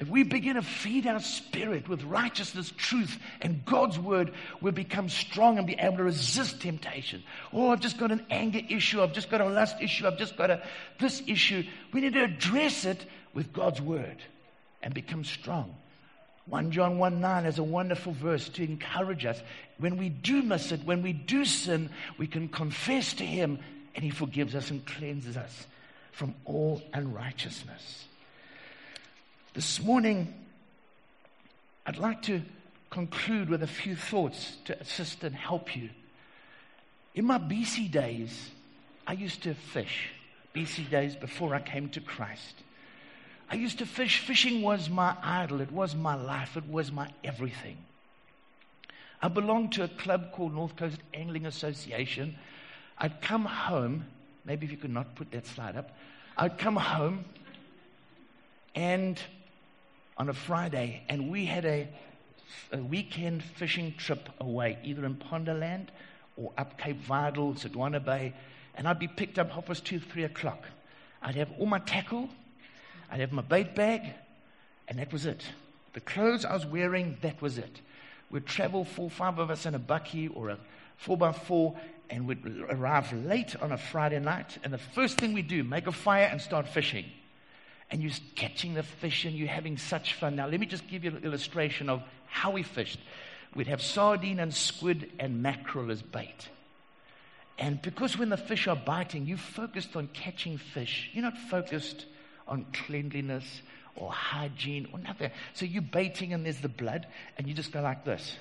If 0.00 0.08
we 0.08 0.22
begin 0.22 0.56
to 0.56 0.62
feed 0.62 1.06
our 1.06 1.20
spirit 1.20 1.86
with 1.86 2.02
righteousness, 2.02 2.72
truth, 2.76 3.18
and 3.42 3.64
God's 3.64 3.98
word, 3.98 4.32
we'll 4.62 4.72
become 4.72 5.10
strong 5.10 5.58
and 5.58 5.66
be 5.66 5.74
able 5.74 5.98
to 5.98 6.04
resist 6.04 6.62
temptation. 6.62 7.22
Oh, 7.52 7.70
I've 7.70 7.80
just 7.80 7.98
got 7.98 8.10
an 8.10 8.24
anger 8.30 8.60
issue. 8.70 9.02
I've 9.02 9.12
just 9.12 9.30
got 9.30 9.42
a 9.42 9.48
lust 9.48 9.76
issue. 9.82 10.06
I've 10.06 10.18
just 10.18 10.36
got 10.36 10.50
a 10.50 10.62
this 10.98 11.22
issue. 11.26 11.64
We 11.92 12.00
need 12.00 12.14
to 12.14 12.24
address 12.24 12.86
it 12.86 13.04
with 13.34 13.52
God's 13.52 13.80
word 13.80 14.16
and 14.82 14.94
become 14.94 15.24
strong. 15.24 15.74
1 16.46 16.70
John 16.72 16.98
1 16.98 17.20
9 17.20 17.46
is 17.46 17.58
a 17.58 17.62
wonderful 17.62 18.12
verse 18.12 18.48
to 18.50 18.62
encourage 18.62 19.24
us. 19.24 19.40
When 19.78 19.96
we 19.96 20.08
do 20.08 20.42
miss 20.42 20.72
it, 20.72 20.84
when 20.84 21.02
we 21.02 21.12
do 21.12 21.44
sin, 21.44 21.90
we 22.18 22.26
can 22.26 22.48
confess 22.48 23.14
to 23.14 23.24
Him 23.24 23.58
and 23.94 24.04
He 24.04 24.10
forgives 24.10 24.54
us 24.54 24.70
and 24.70 24.84
cleanses 24.84 25.36
us 25.36 25.66
from 26.12 26.34
all 26.44 26.82
unrighteousness. 26.92 28.06
This 29.54 29.82
morning, 29.82 30.34
I'd 31.86 31.98
like 31.98 32.22
to 32.22 32.42
conclude 32.90 33.48
with 33.48 33.62
a 33.62 33.68
few 33.68 33.96
thoughts 33.96 34.56
to 34.66 34.78
assist 34.78 35.24
and 35.24 35.34
help 35.34 35.74
you. 35.74 35.90
In 37.14 37.24
my 37.24 37.38
BC 37.38 37.90
days, 37.90 38.50
I 39.06 39.12
used 39.12 39.42
to 39.44 39.54
fish. 39.54 40.10
BC 40.54 40.90
days 40.90 41.16
before 41.16 41.54
I 41.54 41.60
came 41.60 41.88
to 41.90 42.00
Christ. 42.00 42.54
I 43.50 43.56
used 43.56 43.78
to 43.78 43.86
fish. 43.86 44.20
Fishing 44.20 44.62
was 44.62 44.88
my 44.88 45.16
idol. 45.22 45.60
It 45.60 45.72
was 45.72 45.94
my 45.94 46.14
life. 46.14 46.56
It 46.56 46.68
was 46.68 46.90
my 46.90 47.10
everything. 47.22 47.76
I 49.22 49.28
belonged 49.28 49.72
to 49.72 49.84
a 49.84 49.88
club 49.88 50.32
called 50.32 50.54
North 50.54 50.76
Coast 50.76 50.98
Angling 51.12 51.46
Association. 51.46 52.36
I'd 52.98 53.20
come 53.20 53.44
home. 53.44 54.06
Maybe 54.44 54.66
if 54.66 54.72
you 54.72 54.78
could 54.78 54.92
not 54.92 55.14
put 55.14 55.30
that 55.32 55.46
slide 55.46 55.76
up. 55.76 55.96
I'd 56.36 56.58
come 56.58 56.76
home 56.76 57.24
and 58.74 59.20
on 60.16 60.28
a 60.28 60.34
Friday, 60.34 61.02
and 61.08 61.30
we 61.30 61.44
had 61.44 61.64
a, 61.64 61.88
a 62.72 62.78
weekend 62.78 63.42
fishing 63.42 63.94
trip 63.96 64.28
away, 64.40 64.78
either 64.82 65.04
in 65.04 65.16
Pondoland 65.16 65.88
or 66.36 66.52
up 66.58 66.78
Cape 66.78 67.00
Vidal, 67.00 67.54
Sodwana 67.54 68.04
Bay, 68.04 68.34
and 68.74 68.86
I'd 68.86 68.98
be 68.98 69.08
picked 69.08 69.38
up 69.38 69.50
half 69.50 69.66
past 69.66 69.84
two, 69.84 70.00
three 70.00 70.24
o'clock. 70.24 70.64
I'd 71.22 71.36
have 71.36 71.50
all 71.58 71.66
my 71.66 71.78
tackle, 71.78 72.28
I'd 73.10 73.20
have 73.20 73.32
my 73.32 73.42
bait 73.42 73.74
bag, 73.74 74.02
and 74.88 74.98
that 74.98 75.12
was 75.12 75.26
it. 75.26 75.44
The 75.92 76.00
clothes 76.00 76.44
I 76.44 76.54
was 76.54 76.66
wearing, 76.66 77.16
that 77.22 77.40
was 77.40 77.58
it. 77.58 77.80
We'd 78.30 78.46
travel 78.46 78.84
four, 78.84 79.10
five 79.10 79.38
of 79.38 79.50
us 79.50 79.66
in 79.66 79.74
a 79.74 79.78
bakkie 79.78 80.30
or 80.34 80.50
a 80.50 80.58
four 80.96 81.16
by 81.16 81.32
four, 81.32 81.76
and 82.10 82.26
we'd 82.26 82.44
arrive 82.68 83.12
late 83.12 83.54
on 83.62 83.72
a 83.72 83.78
Friday 83.78 84.18
night. 84.18 84.58
And 84.64 84.72
the 84.72 84.78
first 84.78 85.18
thing 85.18 85.32
we 85.32 85.42
do, 85.42 85.64
make 85.64 85.86
a 85.86 85.92
fire 85.92 86.26
and 86.26 86.40
start 86.40 86.68
fishing. 86.68 87.06
And 87.90 88.02
you're 88.02 88.12
catching 88.34 88.74
the 88.74 88.82
fish 88.82 89.24
and 89.24 89.34
you're 89.36 89.48
having 89.48 89.76
such 89.76 90.14
fun. 90.14 90.36
Now, 90.36 90.48
let 90.48 90.58
me 90.58 90.66
just 90.66 90.88
give 90.88 91.04
you 91.04 91.10
an 91.10 91.24
illustration 91.24 91.88
of 91.88 92.02
how 92.26 92.50
we 92.50 92.62
fished. 92.62 92.98
We'd 93.54 93.68
have 93.68 93.82
sardine 93.82 94.40
and 94.40 94.52
squid 94.52 95.12
and 95.18 95.42
mackerel 95.42 95.90
as 95.90 96.02
bait. 96.02 96.48
And 97.58 97.80
because 97.80 98.18
when 98.18 98.30
the 98.30 98.36
fish 98.36 98.66
are 98.66 98.74
biting, 98.76 99.26
you're 99.26 99.38
focused 99.38 99.94
on 99.94 100.08
catching 100.08 100.58
fish. 100.58 101.10
You're 101.12 101.22
not 101.22 101.38
focused 101.38 102.06
on 102.46 102.66
cleanliness 102.72 103.62
or 103.96 104.10
hygiene 104.10 104.88
or 104.92 104.98
nothing. 104.98 105.30
So 105.54 105.64
you're 105.64 105.82
baiting 105.82 106.32
and 106.32 106.44
there's 106.44 106.60
the 106.60 106.68
blood, 106.68 107.06
and 107.38 107.46
you 107.46 107.54
just 107.54 107.72
go 107.72 107.80
like 107.80 108.04
this. 108.04 108.36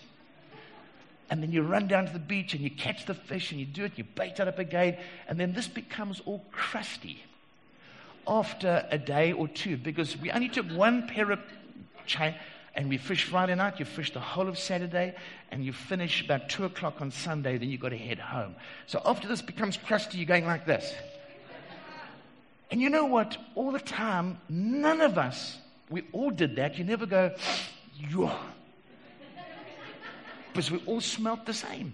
And 1.30 1.42
then 1.42 1.52
you 1.52 1.62
run 1.62 1.88
down 1.88 2.06
to 2.06 2.14
the 2.14 2.20
beach 2.20 2.54
and 2.54 2.64
you 2.64 2.70
catch 2.70 3.06
the 3.06 3.14
fish 3.14 3.52
and 3.52 3.60
you 3.60 3.66
do 3.66 3.86
it, 3.86 3.94
you 3.96 4.04
bait 4.04 4.40
it 4.40 4.48
up 4.48 4.60
again, 4.60 4.98
and 5.28 5.40
then 5.40 5.54
this 5.54 5.68
becomes 5.68 6.22
all 6.26 6.44
crusty 6.52 7.24
after 8.28 8.86
a 8.90 8.98
day 8.98 9.32
or 9.32 9.48
two 9.48 9.78
because 9.78 10.18
we 10.18 10.32
only 10.32 10.50
took 10.50 10.66
one 10.68 11.08
pair 11.08 11.32
of 11.32 11.40
chain 12.06 12.36
and 12.76 12.90
we 12.90 12.98
fish 12.98 13.26
Friday 13.26 13.56
night, 13.56 13.80
you 13.80 13.86
fish 13.86 14.12
the 14.14 14.20
whole 14.20 14.48
of 14.48 14.58
Saturday, 14.58 15.16
and 15.52 15.64
you 15.64 15.72
finish 15.72 16.24
about 16.24 16.50
2 16.50 16.66
o'clock 16.66 17.02
on 17.02 17.12
Sunday, 17.12 17.58
then 17.58 17.70
you've 17.70 17.82
got 17.82 17.90
to 17.90 17.98
head 17.98 18.18
home. 18.18 18.56
So 18.88 19.02
after 19.06 19.28
this 19.28 19.44
becomes 19.44 19.78
crusty, 19.78 20.18
you're 20.18 20.26
going 20.26 20.46
like 20.46 20.66
this. 20.66 20.94
And 22.74 22.82
you 22.82 22.90
know 22.90 23.06
what? 23.06 23.38
All 23.54 23.72
the 23.72 23.80
time, 23.80 24.40
none 24.50 25.00
of 25.00 25.20
us, 25.20 25.60
we 25.92 26.06
all 26.12 26.32
did 26.32 26.56
that. 26.56 26.76
You 26.76 26.84
never 26.84 27.06
go, 27.06 27.36
yo. 27.96 28.32
Because 30.52 30.72
we 30.72 30.82
all 30.88 31.00
smelt 31.00 31.46
the 31.46 31.54
same. 31.54 31.94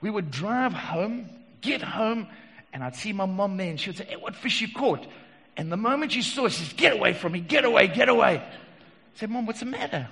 We 0.00 0.10
would 0.10 0.32
drive 0.32 0.72
home, 0.72 1.28
get 1.60 1.80
home, 1.80 2.26
and 2.72 2.82
I'd 2.82 2.96
see 2.96 3.12
my 3.12 3.26
mom 3.26 3.58
there, 3.58 3.70
and 3.70 3.78
she 3.78 3.90
would 3.90 3.98
say, 3.98 4.06
Hey, 4.06 4.16
what 4.16 4.34
fish 4.34 4.60
you 4.60 4.72
caught? 4.74 5.06
And 5.56 5.70
the 5.70 5.76
moment 5.76 6.10
she 6.10 6.22
saw 6.22 6.46
it, 6.46 6.50
she 6.50 6.64
says, 6.64 6.72
Get 6.72 6.94
away 6.94 7.12
from 7.12 7.30
me, 7.30 7.38
get 7.38 7.64
away, 7.64 7.86
get 7.86 8.08
away. 8.08 8.38
I 8.38 8.52
said, 9.14 9.30
Mom, 9.30 9.46
what's 9.46 9.60
the 9.60 9.66
matter? 9.66 10.08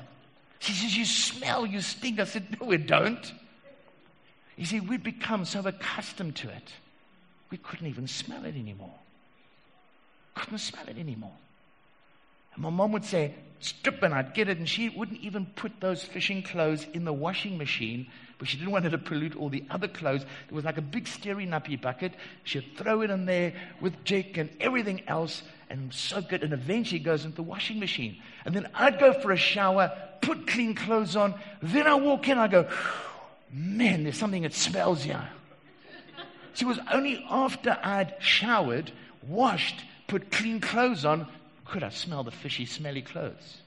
She 0.61 0.71
says, 0.71 0.97
You 0.97 1.05
smell, 1.05 1.67
you 1.67 1.81
stink. 1.81 2.21
I 2.21 2.25
said, 2.27 2.61
No, 2.61 2.69
we 2.69 2.77
don't. 2.77 3.33
You 4.55 4.67
see, 4.67 4.79
we'd 4.79 5.03
become 5.03 5.45
so 5.45 5.67
accustomed 5.67 6.37
to 6.37 6.49
it 6.51 6.73
we 7.55 7.59
couldn't 7.59 7.87
even 7.87 8.09
smell 8.09 8.45
it 8.47 8.57
anymore. 8.57 8.99
Couldn't 10.35 10.59
smell 10.59 10.89
it 10.89 10.99
anymore. 10.99 11.37
And 12.53 12.65
my 12.65 12.71
mom 12.71 12.91
would 12.91 13.05
say, 13.05 13.33
strip, 13.61 14.03
and 14.03 14.13
I'd 14.13 14.35
get 14.35 14.49
it, 14.49 14.59
and 14.59 14.69
she 14.69 14.89
wouldn't 14.89 15.21
even 15.21 15.47
put 15.47 15.71
those 15.79 16.03
fishing 16.03 16.43
clothes 16.43 16.85
in 16.95 17.05
the 17.05 17.13
washing 17.13 17.57
machine, 17.57 18.09
but 18.41 18.49
she 18.49 18.57
didn't 18.57 18.73
want 18.73 18.87
it 18.87 18.91
to 18.91 18.99
pollute 18.99 19.37
all 19.37 19.51
the 19.51 19.63
other 19.71 19.87
clothes. 19.87 20.23
It 20.49 20.53
was 20.53 20.65
like 20.65 20.79
a 20.79 20.83
big 20.83 21.05
steri 21.05 21.49
nappy 21.49 21.81
bucket. 21.81 22.15
She'd 22.43 22.77
throw 22.77 23.03
it 23.03 23.11
in 23.11 23.25
there 23.25 23.53
with 23.81 24.03
Jik 24.03 24.37
and 24.37 24.51
everything 24.59 25.03
else 25.07 25.45
and 25.71 25.95
soak 25.95 26.33
it, 26.33 26.43
and 26.43 26.53
eventually 26.53 27.01
it 27.01 27.05
goes 27.05 27.25
into 27.25 27.37
the 27.37 27.45
washing 27.45 27.79
machine. 27.79 28.17
And 28.45 28.53
then 28.53 28.69
I'd 28.75 28.99
go 28.99 29.13
for 29.13 29.31
a 29.31 29.37
shower, 29.37 29.93
put 30.23 30.49
clean 30.49 30.75
clothes 30.75 31.15
on, 31.15 31.37
then 31.63 31.87
I 31.87 31.95
walk 31.95 32.29
in, 32.29 32.37
I 32.37 32.49
go, 32.49 32.69
man, 33.53 34.03
there's 34.03 34.19
something 34.19 34.43
that 34.43 34.55
smells 34.55 35.05
here. 35.05 35.29
See, 36.55 36.65
it 36.65 36.69
was 36.69 36.79
only 36.93 37.25
after 37.29 37.77
I'd 37.83 38.15
showered, 38.21 38.93
washed, 39.27 39.85
put 40.07 40.31
clean 40.31 40.61
clothes 40.61 41.05
on, 41.05 41.27
could 41.65 41.83
I 41.83 41.89
smell 41.89 42.23
the 42.23 42.31
fishy, 42.31 42.67
smelly 42.67 43.03
clothes. 43.03 43.59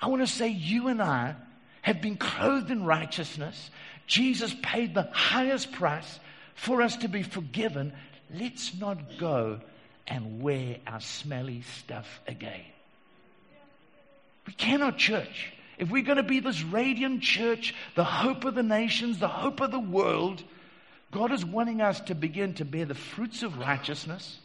I 0.00 0.08
want 0.08 0.22
to 0.22 0.26
say 0.26 0.48
you 0.48 0.88
and 0.88 1.00
I 1.02 1.36
have 1.82 2.00
been 2.00 2.16
clothed 2.16 2.70
in 2.70 2.84
righteousness. 2.84 3.70
Jesus 4.06 4.54
paid 4.62 4.94
the 4.94 5.08
highest 5.12 5.72
price 5.72 6.18
for 6.54 6.82
us 6.82 6.96
to 6.98 7.08
be 7.08 7.22
forgiven. 7.22 7.92
Let's 8.32 8.74
not 8.74 9.18
go 9.18 9.60
and 10.06 10.42
wear 10.42 10.78
our 10.86 11.00
smelly 11.00 11.62
stuff 11.62 12.20
again. 12.26 12.64
We 14.46 14.54
cannot, 14.54 14.98
church. 14.98 15.52
If 15.78 15.90
we're 15.90 16.02
going 16.02 16.16
to 16.16 16.22
be 16.22 16.40
this 16.40 16.62
radiant 16.62 17.22
church, 17.22 17.74
the 17.94 18.04
hope 18.04 18.44
of 18.44 18.54
the 18.54 18.62
nations, 18.62 19.18
the 19.18 19.28
hope 19.28 19.60
of 19.60 19.70
the 19.70 19.78
world, 19.78 20.42
God 21.12 21.30
is 21.30 21.44
wanting 21.44 21.82
us 21.82 22.00
to 22.00 22.14
begin 22.14 22.54
to 22.54 22.64
bear 22.64 22.86
the 22.86 22.94
fruits 22.94 23.42
of 23.42 23.58
righteousness. 23.58 24.38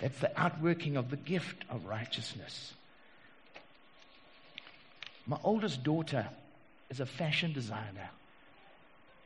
That's 0.00 0.18
the 0.20 0.38
outworking 0.38 0.96
of 0.96 1.10
the 1.10 1.16
gift 1.16 1.64
of 1.70 1.86
righteousness. 1.86 2.74
My 5.26 5.38
oldest 5.42 5.82
daughter 5.82 6.28
is 6.90 7.00
a 7.00 7.06
fashion 7.06 7.54
designer. 7.54 8.10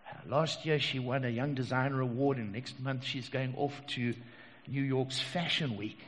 Uh, 0.09 0.17
last 0.29 0.65
year 0.65 0.79
she 0.79 1.01
won 1.01 1.25
a 1.25 1.29
Young 1.29 1.55
Designer 1.55 2.01
Award, 2.01 2.37
and 2.37 2.53
next 2.53 2.79
month 2.79 3.03
she's 3.03 3.29
going 3.29 3.55
off 3.57 3.75
to 3.89 4.15
New 4.69 4.83
York's 4.83 5.19
Fashion 5.19 5.77
Week. 5.77 5.99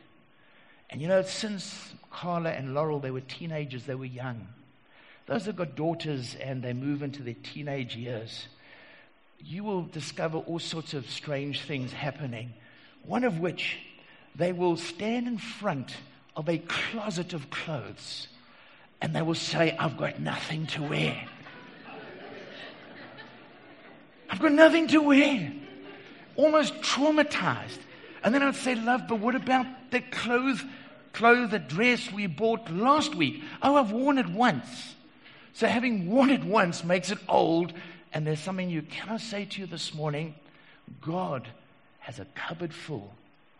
And 0.91 1.03
you 1.03 1.09
know, 1.09 1.23
since 1.23 1.93
Carla 2.13 2.51
and 2.51 2.73
Laurel, 2.73 3.01
they 3.01 3.11
were 3.11 3.21
teenagers, 3.21 3.85
they 3.85 3.97
were 3.97 4.05
young. 4.05 4.47
Those 5.27 5.47
have 5.47 5.57
got 5.57 5.75
daughters 5.75 6.37
and 6.37 6.63
they 6.63 6.73
move 6.73 7.03
into 7.03 7.23
their 7.23 7.37
teenage 7.43 7.97
years 7.97 8.47
you 9.41 9.65
will 9.65 9.83
discover 9.83 10.39
all 10.39 10.59
sorts 10.59 10.95
of 10.95 11.09
strange 11.11 11.63
things 11.63 11.93
happening. 11.93 12.53
One 13.05 13.25
of 13.25 13.39
which, 13.39 13.79
they 14.35 14.53
will 14.53 14.77
stand 14.77 15.27
in 15.27 15.39
front 15.39 15.97
of 16.37 16.49
a 16.49 16.59
closet 16.59 17.33
of 17.33 17.51
clothes 17.51 18.29
and 19.01 19.15
they 19.15 19.23
will 19.23 19.35
say, 19.35 19.77
I've 19.79 19.97
got 19.97 20.21
nothing 20.21 20.67
to 20.69 20.83
wear. 20.83 21.25
I've 24.31 24.41
got 24.41 24.53
nothing 24.53 24.89
to 24.89 24.99
wear. 25.01 25.53
Almost 26.37 26.75
traumatized. 26.83 27.79
And 28.23 28.35
then 28.35 28.43
I'd 28.43 28.57
say, 28.57 28.75
Love, 28.75 29.03
but 29.09 29.21
what 29.21 29.35
about 29.35 29.67
the 29.91 30.01
clothes, 30.01 30.63
clothes, 31.13 31.51
the 31.51 31.59
dress 31.59 32.13
we 32.13 32.27
bought 32.27 32.71
last 32.71 33.15
week? 33.15 33.43
Oh, 33.63 33.77
I've 33.77 33.93
worn 33.93 34.19
it 34.19 34.29
once. 34.29 34.95
So 35.55 35.67
having 35.67 36.11
worn 36.11 36.31
it 36.31 36.45
once 36.45 36.85
makes 36.85 37.11
it 37.11 37.19
old 37.29 37.73
and 38.13 38.27
there's 38.27 38.41
something 38.41 38.71
you 38.71 38.83
cannot 38.83 39.21
say 39.21 39.45
to 39.45 39.61
you 39.61 39.67
this 39.67 39.95
morning 39.95 40.35
God 41.01 41.47
has 42.01 42.19
a 42.19 42.27
cupboard 42.35 42.73
full 42.73 43.13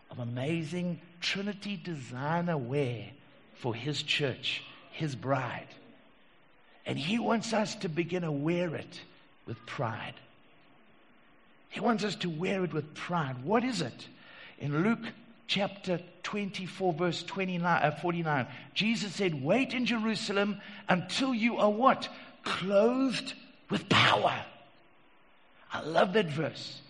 of 0.09 0.19
amazing 0.19 0.99
Trinity 1.21 1.77
designer 1.77 2.57
wear 2.57 3.05
for 3.53 3.75
his 3.75 4.01
church, 4.01 4.63
his 4.91 5.15
bride. 5.15 5.67
And 6.85 6.97
he 6.97 7.19
wants 7.19 7.53
us 7.53 7.75
to 7.75 7.89
begin 7.89 8.23
to 8.23 8.31
wear 8.31 8.75
it 8.75 9.01
with 9.45 9.63
pride. 9.65 10.15
He 11.69 11.79
wants 11.79 12.03
us 12.03 12.15
to 12.17 12.29
wear 12.29 12.63
it 12.63 12.73
with 12.73 12.95
pride. 12.95 13.43
What 13.43 13.63
is 13.63 13.81
it? 13.81 14.07
In 14.57 14.83
Luke 14.83 15.13
chapter 15.45 15.99
24, 16.23 16.93
verse 16.93 17.23
29, 17.23 17.83
uh, 17.83 17.91
49, 18.01 18.47
Jesus 18.73 19.13
said, 19.13 19.43
Wait 19.43 19.73
in 19.73 19.85
Jerusalem 19.85 20.61
until 20.87 21.33
you 21.33 21.57
are 21.57 21.69
what? 21.69 22.09
Clothed 22.43 23.33
with 23.69 23.87
power. 23.89 24.33
I 25.71 25.81
love 25.81 26.13
that 26.13 26.27
verse. 26.27 26.81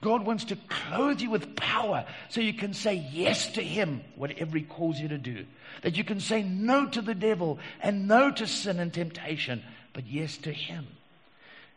God 0.00 0.26
wants 0.26 0.44
to 0.44 0.56
clothe 0.68 1.20
you 1.20 1.30
with 1.30 1.56
power 1.56 2.04
so 2.28 2.42
you 2.42 2.52
can 2.52 2.74
say 2.74 3.06
yes 3.10 3.52
to 3.52 3.62
Him, 3.62 4.02
whatever 4.16 4.58
He 4.58 4.64
calls 4.64 4.98
you 5.00 5.08
to 5.08 5.18
do. 5.18 5.46
That 5.82 5.96
you 5.96 6.04
can 6.04 6.20
say 6.20 6.42
no 6.42 6.86
to 6.86 7.00
the 7.00 7.14
devil 7.14 7.58
and 7.80 8.06
no 8.06 8.30
to 8.30 8.46
sin 8.46 8.80
and 8.80 8.92
temptation, 8.92 9.62
but 9.94 10.06
yes 10.06 10.36
to 10.38 10.52
Him. 10.52 10.86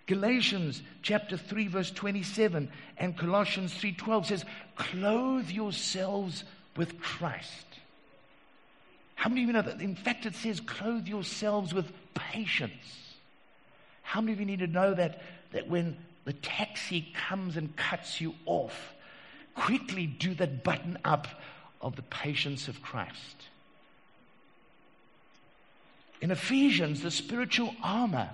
Galatians 0.07 0.81
chapter 1.01 1.37
3 1.37 1.67
verse 1.67 1.91
27 1.91 2.69
and 2.97 3.17
Colossians 3.17 3.73
3:12 3.73 4.25
says, 4.25 4.45
"Clothe 4.75 5.49
yourselves 5.49 6.43
with 6.75 6.99
Christ." 6.99 7.65
How 9.15 9.29
many 9.29 9.43
of 9.43 9.47
you 9.47 9.53
know 9.53 9.61
that? 9.61 9.81
In 9.81 9.95
fact, 9.95 10.25
it 10.25 10.35
says, 10.35 10.59
"Clothe 10.59 11.07
yourselves 11.07 11.73
with 11.73 11.91
patience." 12.13 13.06
How 14.07 14.21
many 14.21 14.31
of 14.31 14.39
you 14.39 14.45
need 14.45 14.59
to 14.59 14.67
know 14.67 14.93
that 14.93 15.21
that 15.51 15.67
when 15.67 15.97
the 16.23 16.33
taxi 16.33 17.13
comes 17.13 17.57
and 17.57 17.75
cuts 17.75 18.21
you 18.21 18.35
off, 18.45 18.93
quickly 19.53 20.05
do 20.05 20.33
that 20.35 20.63
button 20.63 20.97
up 21.03 21.27
of 21.81 21.95
the 21.95 22.01
patience 22.03 22.67
of 22.67 22.81
Christ. 22.81 23.47
In 26.21 26.31
Ephesians, 26.31 27.01
the 27.01 27.11
spiritual 27.11 27.75
armor, 27.83 28.29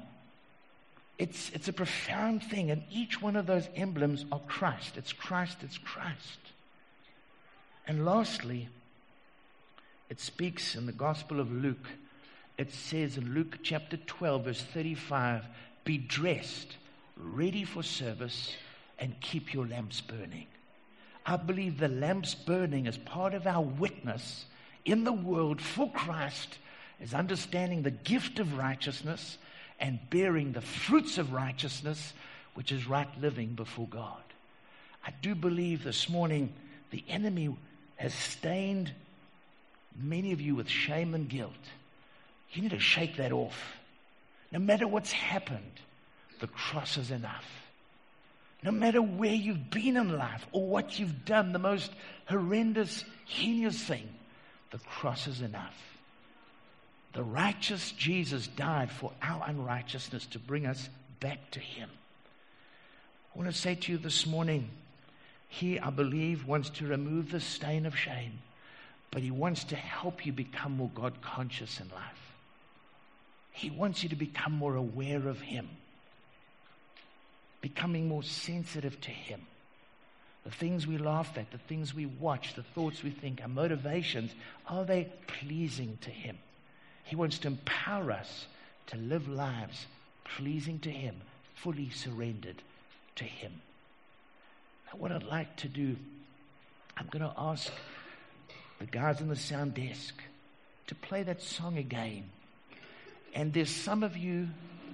it's, 1.17 1.49
it's 1.51 1.67
a 1.67 1.73
profound 1.73 2.43
thing, 2.43 2.71
and 2.71 2.83
each 2.91 3.21
one 3.21 3.35
of 3.35 3.45
those 3.45 3.67
emblems 3.75 4.25
are 4.31 4.41
Christ. 4.47 4.97
It's 4.97 5.13
Christ, 5.13 5.57
it's 5.61 5.77
Christ. 5.77 6.39
And 7.87 8.05
lastly, 8.05 8.69
it 10.09 10.19
speaks 10.19 10.75
in 10.75 10.85
the 10.85 10.91
Gospel 10.91 11.39
of 11.39 11.51
Luke. 11.51 11.87
It 12.57 12.71
says 12.71 13.17
in 13.17 13.33
Luke 13.33 13.59
chapter 13.63 13.97
12, 13.97 14.45
verse 14.45 14.61
35 14.61 15.45
be 15.85 15.97
dressed 15.97 16.77
ready 17.17 17.63
for 17.63 17.83
service, 17.83 18.55
and 18.99 19.19
keep 19.21 19.53
your 19.53 19.67
lamps 19.67 20.01
burning. 20.01 20.47
I 21.25 21.37
believe 21.37 21.77
the 21.77 21.87
lamps 21.87 22.35
burning 22.35 22.87
as 22.87 22.97
part 22.97 23.33
of 23.33 23.47
our 23.47 23.61
witness 23.61 24.45
in 24.85 25.03
the 25.03 25.13
world 25.13 25.61
for 25.61 25.91
Christ 25.91 26.57
is 27.01 27.13
understanding 27.13 27.81
the 27.81 27.91
gift 27.91 28.39
of 28.39 28.57
righteousness 28.57 29.37
and 29.79 29.99
bearing 30.09 30.51
the 30.51 30.61
fruits 30.61 31.17
of 31.17 31.33
righteousness, 31.33 32.13
which 32.53 32.71
is 32.71 32.87
right 32.87 33.09
living 33.19 33.49
before 33.49 33.87
God. 33.87 34.21
I 35.05 35.11
do 35.21 35.35
believe 35.35 35.83
this 35.83 36.09
morning 36.09 36.53
the 36.91 37.03
enemy 37.07 37.55
has 37.95 38.13
stained 38.13 38.91
many 40.01 40.31
of 40.31 40.41
you 40.41 40.55
with 40.55 40.69
shame 40.69 41.13
and 41.13 41.27
guilt. 41.27 41.51
You 42.53 42.61
need 42.61 42.71
to 42.71 42.79
shake 42.79 43.17
that 43.17 43.31
off. 43.31 43.77
No 44.51 44.59
matter 44.59 44.87
what's 44.87 45.11
happened, 45.11 45.81
the 46.39 46.47
cross 46.47 46.97
is 46.97 47.09
enough. 47.09 47.45
No 48.61 48.71
matter 48.71 49.01
where 49.01 49.33
you've 49.33 49.69
been 49.69 49.97
in 49.97 50.17
life 50.17 50.45
or 50.51 50.65
what 50.65 50.97
you've 50.97 51.25
done, 51.25 51.51
the 51.51 51.59
most 51.59 51.91
horrendous, 52.27 53.03
heinous 53.25 53.81
thing, 53.83 54.07
the 54.71 54.77
cross 54.77 55.27
is 55.27 55.41
enough. 55.41 55.75
The 57.13 57.23
righteous 57.23 57.91
Jesus 57.91 58.47
died 58.47 58.91
for 58.91 59.11
our 59.21 59.43
unrighteousness 59.47 60.27
to 60.27 60.39
bring 60.39 60.65
us 60.65 60.89
back 61.19 61.51
to 61.51 61.59
Him. 61.59 61.89
I 63.33 63.37
want 63.39 63.51
to 63.51 63.57
say 63.57 63.75
to 63.75 63.91
you 63.91 63.97
this 63.97 64.25
morning, 64.25 64.69
He, 65.47 65.79
I 65.79 65.89
believe, 65.89 66.47
wants 66.47 66.69
to 66.71 66.87
remove 66.87 67.31
the 67.31 67.39
stain 67.39 67.85
of 67.85 67.97
shame, 67.97 68.39
but 69.11 69.21
He 69.21 69.31
wants 69.31 69.63
to 69.65 69.75
help 69.75 70.25
you 70.25 70.31
become 70.31 70.77
more 70.77 70.91
God 70.95 71.21
conscious 71.21 71.79
in 71.79 71.89
life. 71.89 72.32
He 73.53 73.69
wants 73.69 74.03
you 74.03 74.09
to 74.09 74.15
become 74.15 74.53
more 74.53 74.75
aware 74.75 75.27
of 75.27 75.39
Him 75.41 75.69
becoming 77.63 78.09
more 78.09 78.21
sensitive 78.21 78.99
to 78.99 79.09
Him. 79.09 79.41
The 80.43 80.51
things 80.51 80.85
we 80.85 80.97
laugh 80.97 81.37
at, 81.37 81.49
the 81.51 81.57
things 81.57 81.95
we 81.95 82.05
watch, 82.05 82.53
the 82.55 82.61
thoughts 82.61 83.01
we 83.01 83.09
think, 83.09 83.41
our 83.41 83.47
motivations, 83.47 84.31
are 84.67 84.83
they 84.83 85.09
pleasing 85.27 85.97
to 86.01 86.09
Him? 86.09 86.37
He 87.05 87.15
wants 87.15 87.39
to 87.39 87.47
empower 87.47 88.11
us 88.11 88.47
to 88.87 88.97
live 88.97 89.29
lives 89.29 89.85
pleasing 90.25 90.77
to 90.79 90.91
Him, 90.91 91.15
fully 91.55 91.89
surrendered 91.89 92.61
to 93.15 93.23
Him. 93.23 93.53
Now, 94.87 94.99
what 94.99 95.13
I'd 95.13 95.23
like 95.23 95.55
to 95.57 95.69
do, 95.69 95.95
I'm 96.97 97.07
going 97.07 97.23
to 97.23 97.33
ask 97.37 97.71
the 98.79 98.85
guys 98.85 99.21
in 99.21 99.29
the 99.29 99.37
sound 99.37 99.75
desk 99.75 100.15
to 100.87 100.95
play 100.95 101.23
that 101.23 101.41
song 101.41 101.77
again. 101.77 102.29
And 103.33 103.51
there's 103.51 103.69
some 103.69 104.03
of 104.03 104.15
you 104.15 104.47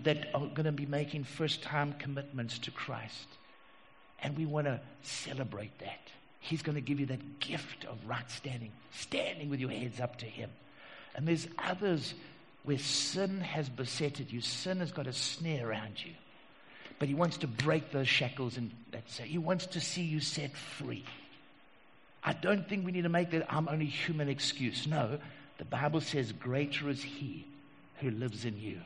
that 0.03 0.29
are 0.33 0.47
going 0.47 0.65
to 0.65 0.71
be 0.71 0.85
making 0.85 1.25
first 1.25 1.61
time 1.61 1.93
commitments 1.99 2.59
to 2.59 2.71
Christ. 2.71 3.27
And 4.21 4.37
we 4.37 4.45
want 4.45 4.67
to 4.67 4.79
celebrate 5.01 5.77
that. 5.79 5.99
He's 6.39 6.61
going 6.61 6.75
to 6.75 6.81
give 6.81 6.99
you 6.99 7.05
that 7.07 7.39
gift 7.39 7.85
of 7.85 7.97
right 8.07 8.29
standing, 8.31 8.71
standing 8.91 9.49
with 9.49 9.59
your 9.59 9.69
heads 9.69 9.99
up 9.99 10.17
to 10.19 10.25
Him. 10.25 10.49
And 11.15 11.27
there's 11.27 11.47
others 11.57 12.13
where 12.63 12.77
sin 12.77 13.41
has 13.41 13.69
besetted 13.69 14.31
you, 14.31 14.41
sin 14.41 14.79
has 14.79 14.91
got 14.91 15.07
a 15.07 15.13
snare 15.13 15.69
around 15.69 16.03
you. 16.03 16.13
But 16.97 17.09
He 17.09 17.13
wants 17.13 17.37
to 17.37 17.47
break 17.47 17.91
those 17.91 18.07
shackles 18.07 18.57
and 18.57 18.71
that's 18.91 19.19
it. 19.19 19.25
He 19.25 19.37
wants 19.37 19.65
to 19.67 19.81
see 19.81 20.03
you 20.03 20.21
set 20.21 20.55
free. 20.55 21.03
I 22.23 22.33
don't 22.33 22.67
think 22.67 22.85
we 22.85 22.91
need 22.91 23.03
to 23.03 23.09
make 23.09 23.31
that 23.31 23.53
I'm 23.53 23.67
only 23.69 23.85
human 23.85 24.29
excuse. 24.29 24.87
No, 24.87 25.19
the 25.57 25.65
Bible 25.65 26.01
says, 26.01 26.31
Greater 26.31 26.89
is 26.89 27.01
He 27.01 27.45
who 28.00 28.12
lives 28.12 28.45
in 28.45 28.58
you. 28.58 28.80